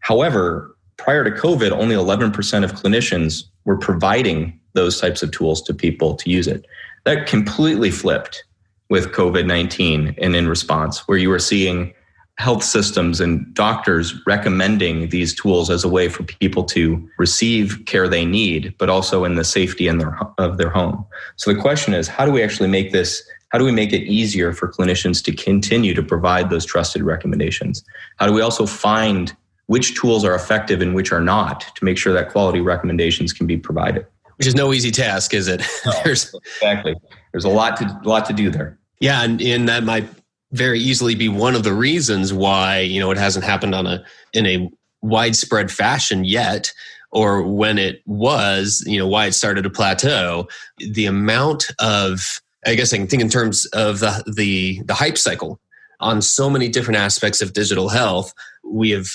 However, 0.00 0.76
prior 0.96 1.24
to 1.24 1.30
COVID, 1.30 1.72
only 1.72 1.94
11% 1.94 2.64
of 2.64 2.72
clinicians 2.72 3.44
were 3.64 3.78
providing 3.78 4.58
those 4.74 5.00
types 5.00 5.22
of 5.22 5.30
tools 5.30 5.62
to 5.62 5.74
people 5.74 6.14
to 6.14 6.30
use 6.30 6.46
it. 6.46 6.66
That 7.04 7.26
completely 7.26 7.90
flipped 7.90 8.44
with 8.88 9.12
COVID 9.12 9.46
19 9.46 10.14
and 10.18 10.36
in 10.36 10.48
response, 10.48 11.08
where 11.08 11.18
you 11.18 11.28
were 11.28 11.40
seeing 11.40 11.92
health 12.38 12.62
systems 12.62 13.20
and 13.20 13.52
doctors 13.54 14.14
recommending 14.26 15.08
these 15.08 15.34
tools 15.34 15.70
as 15.70 15.84
a 15.84 15.88
way 15.88 16.08
for 16.08 16.22
people 16.22 16.62
to 16.62 17.08
receive 17.18 17.82
care 17.86 18.08
they 18.08 18.26
need, 18.26 18.74
but 18.78 18.90
also 18.90 19.24
in 19.24 19.36
the 19.36 19.44
safety 19.44 19.88
in 19.88 19.98
their, 19.98 20.18
of 20.36 20.58
their 20.58 20.68
home. 20.68 21.04
So 21.36 21.52
the 21.52 21.60
question 21.60 21.94
is, 21.94 22.08
how 22.08 22.26
do 22.26 22.32
we 22.32 22.42
actually 22.42 22.68
make 22.68 22.92
this? 22.92 23.26
How 23.50 23.58
do 23.58 23.64
we 23.64 23.72
make 23.72 23.92
it 23.92 24.02
easier 24.02 24.52
for 24.52 24.70
clinicians 24.70 25.22
to 25.24 25.32
continue 25.32 25.94
to 25.94 26.02
provide 26.02 26.50
those 26.50 26.64
trusted 26.64 27.02
recommendations? 27.02 27.84
How 28.18 28.26
do 28.26 28.32
we 28.32 28.40
also 28.40 28.66
find 28.66 29.34
which 29.66 29.98
tools 29.98 30.24
are 30.24 30.34
effective 30.34 30.80
and 30.80 30.94
which 30.94 31.12
are 31.12 31.20
not 31.20 31.60
to 31.76 31.84
make 31.84 31.98
sure 31.98 32.12
that 32.12 32.30
quality 32.30 32.60
recommendations 32.60 33.32
can 33.32 33.46
be 33.46 33.56
provided? 33.56 34.06
Which 34.36 34.46
is 34.46 34.54
no 34.54 34.72
easy 34.72 34.90
task, 34.90 35.32
is 35.32 35.48
it? 35.48 35.62
There's 36.04 36.34
exactly. 36.56 36.94
There's 37.32 37.44
a 37.44 37.48
lot 37.48 37.76
to 37.78 38.00
lot 38.04 38.26
to 38.26 38.32
do 38.32 38.50
there. 38.50 38.78
Yeah, 39.00 39.22
and, 39.22 39.40
and 39.40 39.68
that 39.68 39.84
might 39.84 40.08
very 40.52 40.80
easily 40.80 41.14
be 41.14 41.28
one 41.28 41.54
of 41.54 41.64
the 41.64 41.72
reasons 41.72 42.32
why 42.32 42.80
you 42.80 43.00
know 43.00 43.10
it 43.10 43.18
hasn't 43.18 43.44
happened 43.44 43.74
on 43.74 43.86
a 43.86 44.04
in 44.32 44.46
a 44.46 44.70
widespread 45.02 45.70
fashion 45.70 46.24
yet 46.24 46.72
or 47.10 47.42
when 47.42 47.78
it 47.78 48.02
was 48.06 48.82
you 48.86 48.98
know 48.98 49.06
why 49.06 49.26
it 49.26 49.32
started 49.32 49.62
to 49.62 49.70
plateau 49.70 50.46
the 50.78 51.06
amount 51.06 51.70
of 51.80 52.40
i 52.66 52.74
guess 52.74 52.92
i 52.92 52.96
can 52.96 53.06
think 53.06 53.22
in 53.22 53.28
terms 53.28 53.66
of 53.66 54.00
the 54.00 54.22
the, 54.36 54.82
the 54.84 54.94
hype 54.94 55.18
cycle 55.18 55.60
on 56.00 56.20
so 56.20 56.50
many 56.50 56.68
different 56.68 56.98
aspects 56.98 57.40
of 57.40 57.52
digital 57.52 57.88
health 57.88 58.34
we 58.64 58.90
have 58.90 59.06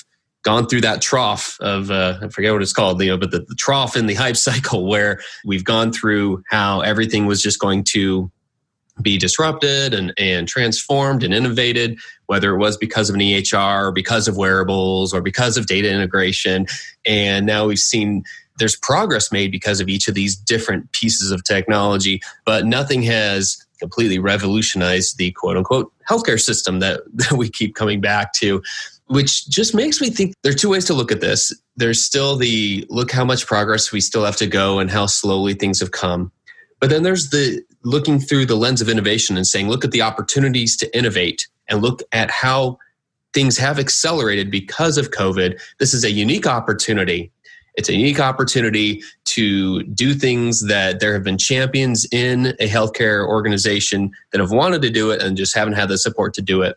gone 0.42 0.66
through 0.66 0.80
that 0.80 1.00
trough 1.00 1.56
of 1.60 1.90
uh, 1.90 2.18
I 2.20 2.28
forget 2.28 2.52
what 2.52 2.62
it's 2.62 2.72
called, 2.72 3.00
know, 3.00 3.16
but 3.16 3.30
the, 3.30 3.40
the 3.40 3.54
trough 3.54 3.96
in 3.96 4.06
the 4.06 4.14
hype 4.14 4.36
cycle 4.48 4.86
where 4.86 5.20
we've 5.44 5.64
gone 5.64 5.92
through 5.92 6.42
how 6.50 6.80
everything 6.80 7.26
was 7.26 7.42
just 7.42 7.58
going 7.58 7.84
to 7.84 8.30
be 9.00 9.16
disrupted 9.16 9.94
and, 9.94 10.12
and 10.18 10.46
transformed 10.46 11.22
and 11.22 11.32
innovated, 11.32 11.98
whether 12.26 12.54
it 12.54 12.58
was 12.58 12.76
because 12.76 13.08
of 13.08 13.14
an 13.14 13.22
EHR 13.22 13.88
or 13.88 13.92
because 13.92 14.28
of 14.28 14.36
wearables 14.36 15.14
or 15.14 15.22
because 15.22 15.56
of 15.56 15.66
data 15.66 15.90
integration. 15.90 16.66
And 17.06 17.46
now 17.46 17.66
we've 17.66 17.78
seen 17.78 18.22
there's 18.62 18.76
progress 18.76 19.32
made 19.32 19.50
because 19.50 19.80
of 19.80 19.88
each 19.88 20.06
of 20.06 20.14
these 20.14 20.36
different 20.36 20.92
pieces 20.92 21.32
of 21.32 21.42
technology, 21.42 22.20
but 22.44 22.64
nothing 22.64 23.02
has 23.02 23.66
completely 23.80 24.20
revolutionized 24.20 25.18
the 25.18 25.32
quote 25.32 25.56
unquote 25.56 25.92
healthcare 26.08 26.40
system 26.40 26.78
that, 26.78 27.00
that 27.12 27.32
we 27.32 27.50
keep 27.50 27.74
coming 27.74 28.00
back 28.00 28.32
to 28.34 28.62
which 29.06 29.48
just 29.48 29.74
makes 29.74 30.00
me 30.00 30.08
think 30.08 30.32
there 30.42 30.52
are 30.52 30.56
two 30.56 30.70
ways 30.70 30.86
to 30.86 30.94
look 30.94 31.12
at 31.12 31.20
this. 31.20 31.52
There's 31.76 32.02
still 32.02 32.36
the 32.36 32.86
look 32.88 33.10
how 33.10 33.24
much 33.24 33.46
progress 33.46 33.92
we 33.92 34.00
still 34.00 34.24
have 34.24 34.36
to 34.36 34.46
go 34.46 34.78
and 34.78 34.90
how 34.90 35.04
slowly 35.04 35.54
things 35.54 35.80
have 35.80 35.90
come. 35.90 36.30
But 36.80 36.88
then 36.88 37.02
there's 37.02 37.30
the 37.30 37.62
looking 37.84 38.20
through 38.20 38.46
the 38.46 38.54
lens 38.54 38.80
of 38.80 38.88
innovation 38.88 39.36
and 39.36 39.46
saying, 39.46 39.68
look 39.68 39.84
at 39.84 39.90
the 39.90 40.02
opportunities 40.02 40.76
to 40.78 40.96
innovate 40.96 41.46
and 41.68 41.82
look 41.82 42.00
at 42.12 42.30
how 42.30 42.78
things 43.34 43.58
have 43.58 43.78
accelerated 43.78 44.50
because 44.50 44.98
of 44.98 45.10
COVID. 45.10 45.60
This 45.78 45.94
is 45.94 46.04
a 46.04 46.10
unique 46.10 46.46
opportunity. 46.46 47.31
It's 47.74 47.88
a 47.88 47.94
unique 47.94 48.20
opportunity 48.20 49.02
to 49.26 49.82
do 49.84 50.14
things 50.14 50.66
that 50.66 51.00
there 51.00 51.14
have 51.14 51.24
been 51.24 51.38
champions 51.38 52.06
in 52.12 52.48
a 52.60 52.68
healthcare 52.68 53.26
organization 53.26 54.10
that 54.30 54.40
have 54.40 54.50
wanted 54.50 54.82
to 54.82 54.90
do 54.90 55.10
it 55.10 55.22
and 55.22 55.36
just 55.36 55.54
haven't 55.54 55.74
had 55.74 55.88
the 55.88 55.98
support 55.98 56.34
to 56.34 56.42
do 56.42 56.62
it. 56.62 56.76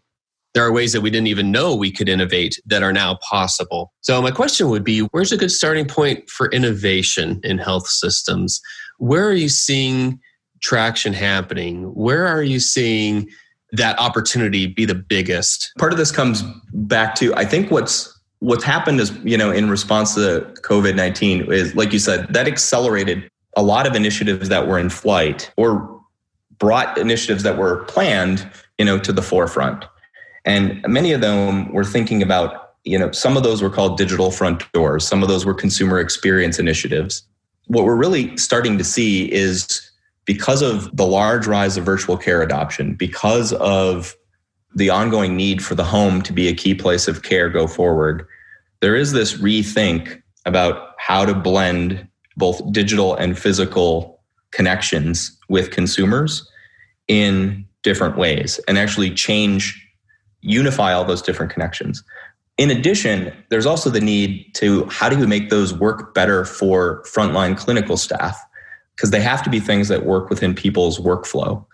There 0.53 0.65
are 0.65 0.71
ways 0.71 0.93
that 0.93 1.01
we 1.01 1.09
didn't 1.09 1.27
even 1.27 1.51
know 1.51 1.75
we 1.75 1.91
could 1.91 2.07
innovate 2.07 2.57
that 2.65 2.81
are 2.81 2.93
now 2.93 3.19
possible. 3.29 3.91
So, 3.99 4.21
my 4.21 4.31
question 4.31 4.69
would 4.69 4.85
be 4.85 5.01
where's 5.11 5.33
a 5.33 5.37
good 5.37 5.51
starting 5.51 5.85
point 5.85 6.29
for 6.29 6.49
innovation 6.51 7.41
in 7.43 7.57
health 7.57 7.87
systems? 7.87 8.61
where 8.97 9.27
are 9.27 9.33
you 9.33 9.49
seeing 9.49 10.19
traction 10.61 11.13
happening? 11.13 11.83
Where 11.93 12.25
are 12.25 12.43
you 12.43 12.59
seeing 12.59 13.29
that 13.71 13.99
opportunity 13.99 14.67
be 14.67 14.85
the 14.85 14.95
biggest? 14.95 15.71
Part 15.77 15.91
of 15.91 15.97
this 15.97 16.11
comes 16.11 16.43
back 16.73 17.15
to 17.15 17.33
I 17.35 17.45
think 17.45 17.71
what's 17.71 18.11
what's 18.45 18.63
happened 18.63 18.99
is 18.99 19.11
you 19.23 19.37
know 19.37 19.49
in 19.51 19.69
response 19.69 20.13
to 20.13 20.47
COVID 20.61 20.95
nineteen 20.95 21.51
is 21.51 21.75
like 21.75 21.91
you 21.91 21.99
said 21.99 22.27
that 22.31 22.47
accelerated 22.47 23.29
a 23.57 23.63
lot 23.63 23.87
of 23.87 23.95
initiatives 23.95 24.49
that 24.49 24.67
were 24.67 24.77
in 24.77 24.89
flight 24.89 25.51
or 25.57 25.99
brought 26.59 26.97
initiatives 26.97 27.43
that 27.43 27.57
were 27.57 27.83
planned 27.85 28.47
you 28.77 28.85
know 28.85 28.99
to 28.99 29.11
the 29.11 29.21
forefront, 29.23 29.85
and 30.45 30.83
many 30.87 31.11
of 31.11 31.21
them 31.21 31.71
were 31.73 31.83
thinking 31.83 32.21
about 32.21 32.75
you 32.83 32.99
know 32.99 33.11
some 33.11 33.35
of 33.35 33.41
those 33.41 33.63
were 33.63 33.69
called 33.69 33.97
digital 33.97 34.29
front 34.29 34.71
doors, 34.73 35.07
some 35.07 35.23
of 35.23 35.27
those 35.29 35.45
were 35.45 35.53
consumer 35.53 35.99
experience 35.99 36.59
initiatives. 36.59 37.23
What 37.67 37.83
we're 37.83 37.95
really 37.95 38.37
starting 38.37 38.77
to 38.77 38.83
see 38.83 39.31
is 39.31 39.91
because 40.25 40.61
of 40.61 40.95
the 40.95 41.05
large 41.05 41.47
rise 41.47 41.77
of 41.77 41.83
virtual 41.85 42.15
care 42.15 42.43
adoption, 42.43 42.93
because 42.93 43.53
of 43.53 44.15
the 44.75 44.89
ongoing 44.89 45.35
need 45.35 45.63
for 45.63 45.73
the 45.73 45.83
home 45.83 46.21
to 46.21 46.33
be 46.33 46.47
a 46.47 46.53
key 46.53 46.75
place 46.75 47.07
of 47.07 47.23
care 47.23 47.49
go 47.49 47.65
forward, 47.65 48.27
there 48.85 48.95
is 48.95 49.13
this 49.13 49.33
rethink 49.39 50.21
about 50.45 50.91
how 50.99 51.25
to 51.25 51.33
blend 51.33 52.07
both 52.37 52.61
digital 52.71 53.15
and 53.15 53.35
physical 53.35 54.21
connections 54.51 55.35
with 55.49 55.71
consumers 55.71 56.47
in 57.07 57.65
different 57.81 58.15
ways 58.15 58.59
and 58.67 58.77
actually 58.77 59.09
change, 59.09 59.89
unify 60.41 60.93
all 60.93 61.03
those 61.03 61.23
different 61.23 61.51
connections. 61.51 62.03
In 62.59 62.69
addition, 62.69 63.33
there's 63.49 63.65
also 63.65 63.89
the 63.89 63.99
need 63.99 64.53
to 64.53 64.85
how 64.85 65.09
do 65.09 65.17
you 65.17 65.25
make 65.25 65.49
those 65.49 65.73
work 65.73 66.13
better 66.13 66.45
for 66.45 67.01
frontline 67.05 67.57
clinical 67.57 67.97
staff? 67.97 68.39
Because 68.95 69.09
they 69.09 69.19
have 69.19 69.41
to 69.45 69.49
be 69.49 69.59
things 69.59 69.87
that 69.87 70.05
work 70.05 70.29
within 70.29 70.53
people's 70.53 70.99
workflow. 70.99 71.65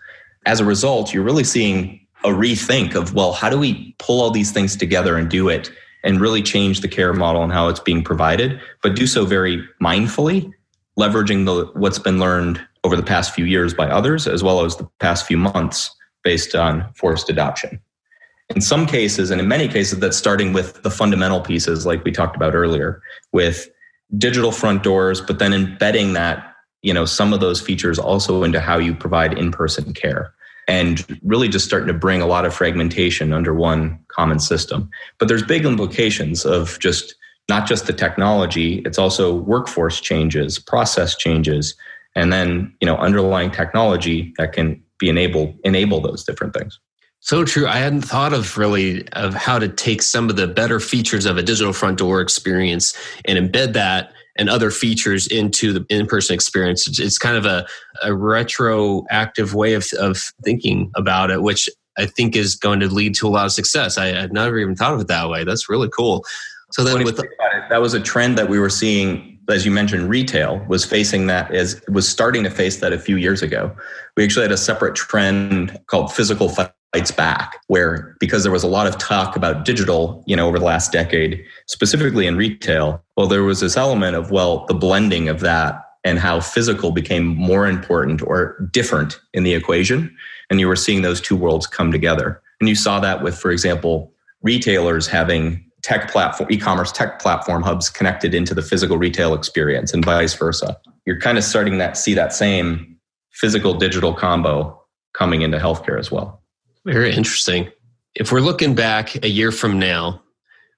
As 0.46 0.60
a 0.60 0.64
result, 0.64 1.12
you're 1.12 1.22
really 1.22 1.44
seeing 1.44 2.06
a 2.24 2.28
rethink 2.28 2.94
of, 2.94 3.12
well, 3.12 3.34
how 3.34 3.50
do 3.50 3.58
we 3.58 3.94
pull 3.98 4.22
all 4.22 4.30
these 4.30 4.50
things 4.50 4.76
together 4.76 5.18
and 5.18 5.28
do 5.28 5.50
it 5.50 5.70
and 6.04 6.20
really 6.20 6.42
change 6.42 6.80
the 6.80 6.88
care 6.88 7.12
model 7.12 7.42
and 7.42 7.52
how 7.52 7.68
it's 7.68 7.80
being 7.80 8.02
provided, 8.02 8.60
but 8.82 8.96
do 8.96 9.06
so 9.06 9.24
very 9.24 9.62
mindfully, 9.80 10.52
leveraging 10.98 11.46
the, 11.46 11.66
what's 11.78 11.98
been 11.98 12.18
learned 12.18 12.60
over 12.84 12.96
the 12.96 13.02
past 13.02 13.34
few 13.34 13.44
years 13.44 13.72
by 13.72 13.88
others, 13.88 14.26
as 14.26 14.42
well 14.42 14.64
as 14.64 14.76
the 14.76 14.88
past 14.98 15.26
few 15.26 15.36
months 15.36 15.94
based 16.24 16.54
on 16.54 16.92
forced 16.94 17.28
adoption. 17.28 17.80
In 18.54 18.60
some 18.60 18.86
cases 18.86 19.30
and 19.30 19.40
in 19.40 19.48
many 19.48 19.68
cases 19.68 19.98
that's 19.98 20.16
starting 20.16 20.52
with 20.52 20.82
the 20.82 20.90
fundamental 20.90 21.40
pieces 21.40 21.86
like 21.86 22.04
we 22.04 22.12
talked 22.12 22.36
about 22.36 22.54
earlier 22.54 23.00
with 23.32 23.68
digital 24.18 24.52
front 24.52 24.82
doors 24.82 25.22
but 25.22 25.38
then 25.38 25.54
embedding 25.54 26.12
that 26.12 26.54
you 26.82 26.92
know 26.92 27.06
some 27.06 27.32
of 27.32 27.40
those 27.40 27.62
features 27.62 27.98
also 27.98 28.42
into 28.42 28.60
how 28.60 28.76
you 28.76 28.94
provide 28.94 29.38
in-person 29.38 29.94
care 29.94 30.34
and 30.68 31.18
really 31.22 31.48
just 31.48 31.64
starting 31.64 31.88
to 31.88 31.94
bring 31.94 32.22
a 32.22 32.26
lot 32.26 32.44
of 32.44 32.54
fragmentation 32.54 33.32
under 33.32 33.54
one 33.54 33.98
common 34.08 34.38
system 34.38 34.88
but 35.18 35.28
there's 35.28 35.42
big 35.42 35.64
implications 35.64 36.44
of 36.44 36.78
just 36.78 37.14
not 37.48 37.66
just 37.66 37.86
the 37.86 37.92
technology 37.92 38.82
it's 38.84 38.98
also 38.98 39.34
workforce 39.34 40.00
changes 40.00 40.58
process 40.58 41.16
changes 41.16 41.74
and 42.14 42.32
then 42.32 42.74
you 42.80 42.86
know 42.86 42.96
underlying 42.96 43.50
technology 43.50 44.32
that 44.38 44.52
can 44.52 44.82
be 44.98 45.08
enable 45.08 45.54
enable 45.64 46.00
those 46.00 46.24
different 46.24 46.54
things 46.54 46.78
so 47.24 47.44
true. 47.44 47.68
I 47.68 47.76
hadn't 47.76 48.02
thought 48.02 48.32
of 48.32 48.58
really 48.58 49.06
of 49.12 49.32
how 49.32 49.60
to 49.60 49.68
take 49.68 50.02
some 50.02 50.28
of 50.28 50.34
the 50.34 50.48
better 50.48 50.80
features 50.80 51.24
of 51.24 51.38
a 51.38 51.42
digital 51.42 51.72
front 51.72 51.98
door 51.98 52.20
experience 52.20 52.96
and 53.26 53.38
embed 53.38 53.74
that 53.74 54.12
and 54.36 54.48
other 54.48 54.70
features 54.70 55.26
into 55.26 55.72
the 55.72 55.84
in-person 55.88 56.34
experience. 56.34 56.98
It's 56.98 57.18
kind 57.18 57.36
of 57.36 57.46
a, 57.46 57.66
a 58.02 58.14
retroactive 58.14 59.54
way 59.54 59.74
of, 59.74 59.86
of 59.98 60.18
thinking 60.44 60.90
about 60.96 61.30
it, 61.30 61.42
which 61.42 61.68
I 61.98 62.06
think 62.06 62.34
is 62.36 62.54
going 62.54 62.80
to 62.80 62.88
lead 62.88 63.14
to 63.16 63.28
a 63.28 63.30
lot 63.30 63.44
of 63.44 63.52
success. 63.52 63.98
I 63.98 64.06
had 64.06 64.32
never 64.32 64.58
even 64.58 64.74
thought 64.74 64.94
of 64.94 65.00
it 65.00 65.08
that 65.08 65.28
way. 65.28 65.44
That's 65.44 65.68
really 65.68 65.90
cool. 65.90 66.24
So 66.72 66.84
then, 66.84 67.04
with 67.04 67.18
the, 67.18 67.24
it, 67.24 67.68
that 67.68 67.82
was 67.82 67.92
a 67.92 68.00
trend 68.00 68.38
that 68.38 68.48
we 68.48 68.58
were 68.58 68.70
seeing, 68.70 69.38
as 69.50 69.66
you 69.66 69.70
mentioned, 69.70 70.08
retail 70.08 70.64
was 70.68 70.86
facing 70.86 71.26
that 71.26 71.54
as 71.54 71.82
was 71.88 72.08
starting 72.08 72.44
to 72.44 72.50
face 72.50 72.78
that 72.80 72.94
a 72.94 72.98
few 72.98 73.16
years 73.16 73.42
ago. 73.42 73.76
We 74.16 74.24
actually 74.24 74.44
had 74.44 74.52
a 74.52 74.56
separate 74.56 74.94
trend 74.94 75.78
called 75.86 76.10
physical 76.12 76.48
fights 76.92 77.10
back 77.10 77.58
where 77.68 78.16
because 78.20 78.42
there 78.42 78.52
was 78.52 78.62
a 78.62 78.68
lot 78.68 78.86
of 78.86 78.98
talk 78.98 79.34
about 79.34 79.64
digital 79.64 80.22
you 80.26 80.36
know 80.36 80.46
over 80.46 80.58
the 80.58 80.64
last 80.64 80.92
decade 80.92 81.42
specifically 81.66 82.26
in 82.26 82.36
retail 82.36 83.02
well 83.16 83.26
there 83.26 83.42
was 83.42 83.60
this 83.60 83.76
element 83.76 84.14
of 84.14 84.30
well 84.30 84.66
the 84.66 84.74
blending 84.74 85.28
of 85.28 85.40
that 85.40 85.82
and 86.04 86.18
how 86.18 86.40
physical 86.40 86.90
became 86.90 87.24
more 87.24 87.66
important 87.66 88.22
or 88.22 88.68
different 88.72 89.20
in 89.32 89.44
the 89.44 89.54
equation. 89.54 90.14
And 90.50 90.58
you 90.58 90.68
were 90.68 90.76
seeing 90.76 91.02
those 91.02 91.20
two 91.20 91.36
worlds 91.36 91.66
come 91.66 91.92
together. 91.92 92.42
And 92.60 92.68
you 92.68 92.74
saw 92.74 93.00
that 93.00 93.22
with 93.22 93.36
for 93.36 93.50
example 93.50 94.12
retailers 94.42 95.06
having 95.06 95.64
tech 95.82 96.10
platform 96.10 96.50
e-commerce 96.50 96.92
tech 96.92 97.20
platform 97.20 97.62
hubs 97.62 97.88
connected 97.88 98.34
into 98.34 98.54
the 98.54 98.62
physical 98.62 98.98
retail 98.98 99.34
experience 99.34 99.92
and 99.92 100.04
vice 100.04 100.34
versa. 100.34 100.76
You're 101.06 101.20
kind 101.20 101.38
of 101.38 101.44
starting 101.44 101.78
that 101.78 101.96
see 101.96 102.14
that 102.14 102.32
same 102.32 102.96
physical 103.30 103.74
digital 103.74 104.14
combo 104.14 104.80
coming 105.14 105.42
into 105.42 105.58
healthcare 105.58 105.98
as 105.98 106.10
well 106.10 106.41
very 106.84 107.14
interesting. 107.14 107.70
If 108.14 108.32
we're 108.32 108.40
looking 108.40 108.74
back 108.74 109.22
a 109.24 109.28
year 109.28 109.52
from 109.52 109.78
now, 109.78 110.22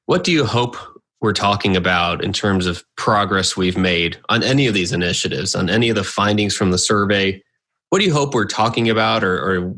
what 0.06 0.24
do 0.24 0.32
you 0.32 0.44
hope 0.44 0.76
we're 1.20 1.32
talking 1.32 1.76
about 1.76 2.22
in 2.22 2.32
terms 2.32 2.66
of 2.66 2.84
progress 2.96 3.56
we've 3.56 3.78
made 3.78 4.18
on 4.28 4.42
any 4.42 4.66
of 4.66 4.74
these 4.74 4.92
initiatives, 4.92 5.54
on 5.54 5.70
any 5.70 5.88
of 5.88 5.96
the 5.96 6.04
findings 6.04 6.54
from 6.54 6.70
the 6.70 6.78
survey? 6.78 7.42
What 7.88 8.00
do 8.00 8.04
you 8.04 8.12
hope 8.12 8.34
we're 8.34 8.44
talking 8.44 8.90
about 8.90 9.24
or, 9.24 9.38
or 9.38 9.74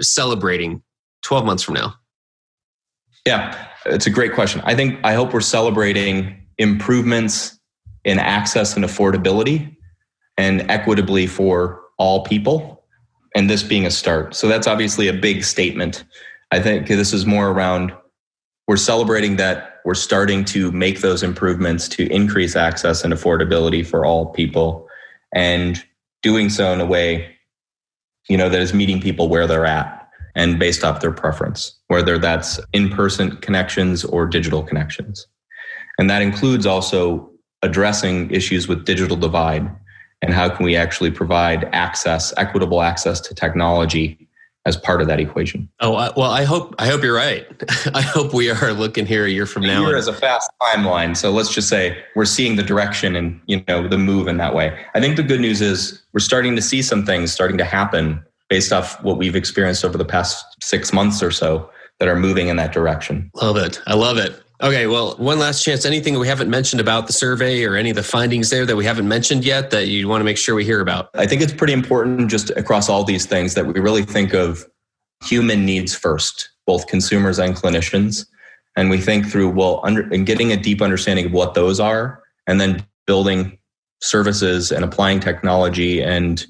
celebrating 0.00 0.82
12 1.22 1.44
months 1.44 1.62
from 1.62 1.74
now? 1.74 1.94
Yeah, 3.26 3.66
it's 3.86 4.06
a 4.06 4.10
great 4.10 4.34
question. 4.34 4.60
I 4.64 4.74
think 4.74 5.00
I 5.02 5.14
hope 5.14 5.32
we're 5.32 5.40
celebrating 5.40 6.46
improvements 6.58 7.58
in 8.04 8.18
access 8.18 8.76
and 8.76 8.84
affordability 8.84 9.74
and 10.36 10.70
equitably 10.70 11.26
for 11.26 11.80
all 11.98 12.22
people, 12.22 12.83
and 13.34 13.50
this 13.50 13.62
being 13.62 13.86
a 13.86 13.90
start. 13.90 14.34
So 14.34 14.48
that's 14.48 14.66
obviously 14.66 15.08
a 15.08 15.12
big 15.12 15.44
statement. 15.44 16.04
I 16.50 16.60
think 16.60 16.86
this 16.86 17.12
is 17.12 17.26
more 17.26 17.50
around 17.50 17.92
we're 18.66 18.76
celebrating 18.76 19.36
that 19.36 19.80
we're 19.84 19.94
starting 19.94 20.44
to 20.46 20.72
make 20.72 21.00
those 21.00 21.22
improvements 21.22 21.88
to 21.88 22.10
increase 22.10 22.56
access 22.56 23.04
and 23.04 23.12
affordability 23.12 23.86
for 23.86 24.04
all 24.04 24.26
people 24.26 24.88
and 25.34 25.84
doing 26.22 26.48
so 26.48 26.72
in 26.72 26.80
a 26.80 26.86
way 26.86 27.36
you 28.28 28.36
know 28.36 28.48
that 28.48 28.60
is 28.60 28.72
meeting 28.72 29.00
people 29.00 29.28
where 29.28 29.46
they're 29.46 29.66
at 29.66 30.08
and 30.34 30.58
based 30.58 30.84
off 30.84 31.00
their 31.00 31.12
preference 31.12 31.78
whether 31.88 32.18
that's 32.18 32.58
in-person 32.72 33.36
connections 33.38 34.04
or 34.04 34.26
digital 34.26 34.62
connections 34.62 35.26
and 35.98 36.08
that 36.08 36.22
includes 36.22 36.66
also 36.66 37.30
addressing 37.62 38.30
issues 38.30 38.66
with 38.68 38.84
digital 38.84 39.16
divide 39.16 39.68
and 40.24 40.34
how 40.34 40.48
can 40.48 40.64
we 40.64 40.74
actually 40.74 41.10
provide 41.10 41.68
access 41.72 42.32
equitable 42.36 42.82
access 42.82 43.20
to 43.20 43.34
technology 43.34 44.24
as 44.66 44.76
part 44.76 45.02
of 45.02 45.08
that 45.08 45.20
equation. 45.20 45.68
Oh 45.80 45.92
well, 46.16 46.30
I 46.30 46.44
hope 46.44 46.74
I 46.78 46.86
hope 46.86 47.02
you're 47.02 47.14
right. 47.14 47.46
I 47.94 48.00
hope 48.00 48.32
we 48.32 48.50
are 48.50 48.72
looking 48.72 49.04
here 49.04 49.26
a 49.26 49.28
year 49.28 49.46
from 49.46 49.64
a 49.64 49.66
now. 49.66 49.86
Year 49.86 49.96
is 49.96 50.08
a 50.08 50.12
fast 50.12 50.50
timeline, 50.62 51.16
so 51.16 51.30
let's 51.30 51.52
just 51.52 51.68
say 51.68 52.02
we're 52.16 52.24
seeing 52.24 52.56
the 52.56 52.62
direction 52.62 53.14
and 53.14 53.40
you 53.46 53.62
know 53.68 53.86
the 53.86 53.98
move 53.98 54.26
in 54.26 54.38
that 54.38 54.54
way. 54.54 54.78
I 54.94 55.00
think 55.00 55.16
the 55.16 55.22
good 55.22 55.40
news 55.40 55.60
is 55.60 56.02
we're 56.14 56.20
starting 56.20 56.56
to 56.56 56.62
see 56.62 56.80
some 56.80 57.04
things 57.04 57.32
starting 57.32 57.58
to 57.58 57.64
happen 57.64 58.24
based 58.48 58.72
off 58.72 59.02
what 59.02 59.18
we've 59.18 59.36
experienced 59.36 59.84
over 59.84 59.98
the 59.98 60.04
past 60.04 60.44
six 60.62 60.92
months 60.92 61.22
or 61.22 61.30
so 61.30 61.68
that 61.98 62.08
are 62.08 62.16
moving 62.16 62.48
in 62.48 62.56
that 62.56 62.72
direction. 62.72 63.30
Love 63.34 63.56
it. 63.56 63.80
I 63.86 63.94
love 63.94 64.16
it. 64.16 64.43
Okay, 64.62 64.86
well, 64.86 65.16
one 65.16 65.38
last 65.40 65.64
chance. 65.64 65.84
Anything 65.84 66.18
we 66.18 66.28
haven't 66.28 66.48
mentioned 66.48 66.80
about 66.80 67.08
the 67.08 67.12
survey 67.12 67.64
or 67.64 67.74
any 67.74 67.90
of 67.90 67.96
the 67.96 68.04
findings 68.04 68.50
there 68.50 68.64
that 68.64 68.76
we 68.76 68.84
haven't 68.84 69.08
mentioned 69.08 69.44
yet 69.44 69.70
that 69.70 69.88
you 69.88 70.06
want 70.06 70.20
to 70.20 70.24
make 70.24 70.38
sure 70.38 70.54
we 70.54 70.64
hear 70.64 70.80
about? 70.80 71.10
I 71.14 71.26
think 71.26 71.42
it's 71.42 71.52
pretty 71.52 71.72
important 71.72 72.30
just 72.30 72.50
across 72.50 72.88
all 72.88 73.02
these 73.02 73.26
things 73.26 73.54
that 73.54 73.66
we 73.66 73.80
really 73.80 74.04
think 74.04 74.32
of 74.32 74.64
human 75.24 75.64
needs 75.64 75.94
first, 75.94 76.50
both 76.66 76.86
consumers 76.86 77.38
and 77.38 77.56
clinicians. 77.56 78.26
And 78.76 78.90
we 78.90 78.98
think 78.98 79.26
through, 79.26 79.50
well, 79.50 79.80
under, 79.82 80.02
and 80.12 80.24
getting 80.24 80.52
a 80.52 80.56
deep 80.56 80.80
understanding 80.80 81.26
of 81.26 81.32
what 81.32 81.54
those 81.54 81.80
are, 81.80 82.22
and 82.46 82.60
then 82.60 82.86
building 83.06 83.58
services 84.00 84.70
and 84.70 84.84
applying 84.84 85.18
technology 85.18 86.02
and 86.02 86.46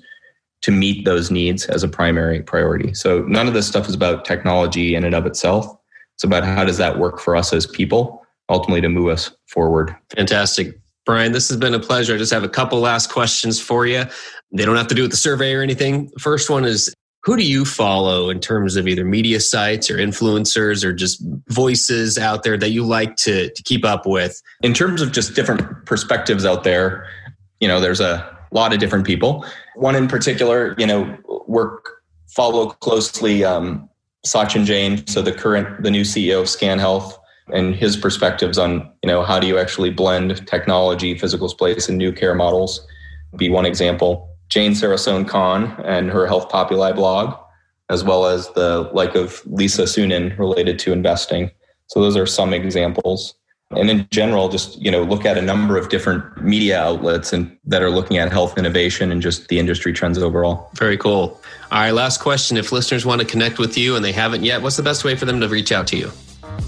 to 0.63 0.71
meet 0.71 1.05
those 1.05 1.31
needs 1.31 1.67
as 1.67 1.83
a 1.83 1.89
primary 1.89 2.43
priority. 2.43 2.93
So 2.95 3.23
none 3.23 3.47
of 3.47 3.55
this 3.55 3.67
stuff 3.67 3.89
is 3.89 3.95
about 3.95 4.25
technology 4.25 4.95
in 4.95 5.05
and 5.05 5.15
of 5.15 5.27
itself. 5.27 5.67
It's 6.15 6.25
about 6.25 6.45
how 6.45 6.65
does 6.65 6.79
that 6.79 6.99
work 6.99 7.21
for 7.21 7.37
us 7.37 7.53
as 7.53 7.67
people, 7.67 8.25
ultimately 8.49 8.81
to 8.83 8.89
move 8.89 9.09
us 9.09 9.31
forward. 9.47 9.95
Fantastic. 10.17 10.79
Brian, 11.05 11.33
this 11.33 11.49
has 11.49 11.59
been 11.59 11.75
a 11.75 11.81
pleasure. 11.81 12.15
I 12.15 12.19
just 12.19 12.33
have 12.33 12.45
a 12.45 12.49
couple 12.49 12.81
last 12.81 13.11
questions 13.11 13.61
for 13.61 13.87
you. 13.87 14.05
They 14.53 14.65
don't 14.65 14.77
have 14.77 14.87
to 14.89 14.95
do 14.95 15.03
with 15.03 15.11
the 15.11 15.17
survey 15.17 15.53
or 15.53 15.63
anything. 15.63 16.11
First 16.19 16.49
one 16.49 16.65
is 16.65 16.95
who 17.25 17.37
do 17.37 17.43
you 17.43 17.65
follow 17.65 18.31
in 18.31 18.39
terms 18.39 18.77
of 18.77 18.87
either 18.87 19.05
media 19.05 19.41
sites 19.41 19.91
or 19.91 19.97
influencers 19.97 20.85
or 20.85 20.93
just 20.93 21.23
voices 21.49 22.19
out 22.19 22.43
there 22.43 22.57
that 22.59 22.71
you 22.71 22.85
like 22.85 23.17
to, 23.17 23.51
to 23.51 23.63
keep 23.63 23.85
up 23.85 24.07
with? 24.07 24.41
In 24.63 24.75
terms 24.75 25.03
of 25.03 25.13
just 25.13 25.35
different 25.35 25.87
perspectives 25.87 26.45
out 26.45 26.65
there, 26.65 27.07
you 27.61 27.69
know, 27.69 27.81
there's 27.81 28.01
a 28.01 28.31
lot 28.53 28.73
of 28.73 28.79
different 28.79 29.07
people. 29.07 29.45
One 29.75 29.97
in 29.97 30.07
particular, 30.07 30.75
you 30.79 30.87
know, 30.87 31.17
work 31.47 32.03
follow 32.29 32.71
closely 32.71 33.45
um, 33.45 33.89
Sachin 34.27 34.65
Jain, 34.65 35.07
so 35.07 35.23
the 35.23 35.33
current, 35.33 35.83
the 35.83 35.91
new 35.91 36.03
CEO 36.03 36.41
of 36.41 36.49
Scan 36.49 36.79
Health, 36.79 37.19
and 37.53 37.75
his 37.75 37.97
perspectives 37.97 38.59
on, 38.59 38.91
you 39.03 39.09
know, 39.09 39.23
how 39.23 39.39
do 39.39 39.47
you 39.47 39.59
actually 39.59 39.91
blend 39.91 40.47
technology, 40.47 41.17
physical 41.19 41.49
space, 41.49 41.89
and 41.89 41.99
new 41.99 42.13
care 42.13 42.35
models, 42.35 42.87
be 43.37 43.51
one 43.51 43.67
example. 43.67 44.31
Jane 44.49 44.73
Sarasohn-Kahn 44.73 45.85
and 45.85 46.11
her 46.11 46.27
Health 46.27 46.49
Populi 46.49 46.93
blog, 46.93 47.37
as 47.91 48.03
well 48.03 48.27
as 48.27 48.49
the 48.51 48.91
like 48.95 49.15
of 49.15 49.43
Lisa 49.47 49.83
Suennen 49.83 50.39
related 50.39 50.79
to 50.81 50.93
investing. 50.93 51.51
So 51.89 52.01
those 52.01 52.17
are 52.17 52.27
some 52.27 52.55
examples. 52.55 53.35
And 53.71 53.91
in 53.91 54.07
general, 54.11 54.49
just 54.49 54.81
you 54.81 54.91
know, 54.91 55.03
look 55.03 55.25
at 55.25 55.37
a 55.37 55.43
number 55.43 55.77
of 55.77 55.89
different 55.89 56.43
media 56.43 56.81
outlets 56.81 57.33
and 57.33 57.57
that 57.65 57.83
are 57.83 57.91
looking 57.91 58.19
at 58.19 58.31
health 58.31 58.57
innovation 58.57 59.11
and 59.11 59.21
just 59.21 59.49
the 59.49 59.59
industry 59.59 59.93
trends 59.93 60.19
overall. 60.19 60.71
Very 60.77 60.97
cool. 60.97 61.41
All 61.75 61.81
right, 61.81 61.91
last 61.91 62.21
question. 62.21 62.57
If 62.57 62.71
listeners 62.71 63.05
want 63.05 63.21
to 63.21 63.27
connect 63.27 63.59
with 63.59 63.77
you 63.77 63.97
and 63.97 64.05
they 64.05 64.13
haven't 64.13 64.45
yet, 64.45 64.63
what's 64.63 64.77
the 64.77 64.83
best 64.85 65.03
way 65.03 65.17
for 65.17 65.25
them 65.25 65.41
to 65.41 65.49
reach 65.49 65.73
out 65.73 65.89
to 65.89 65.97
you? 65.97 66.13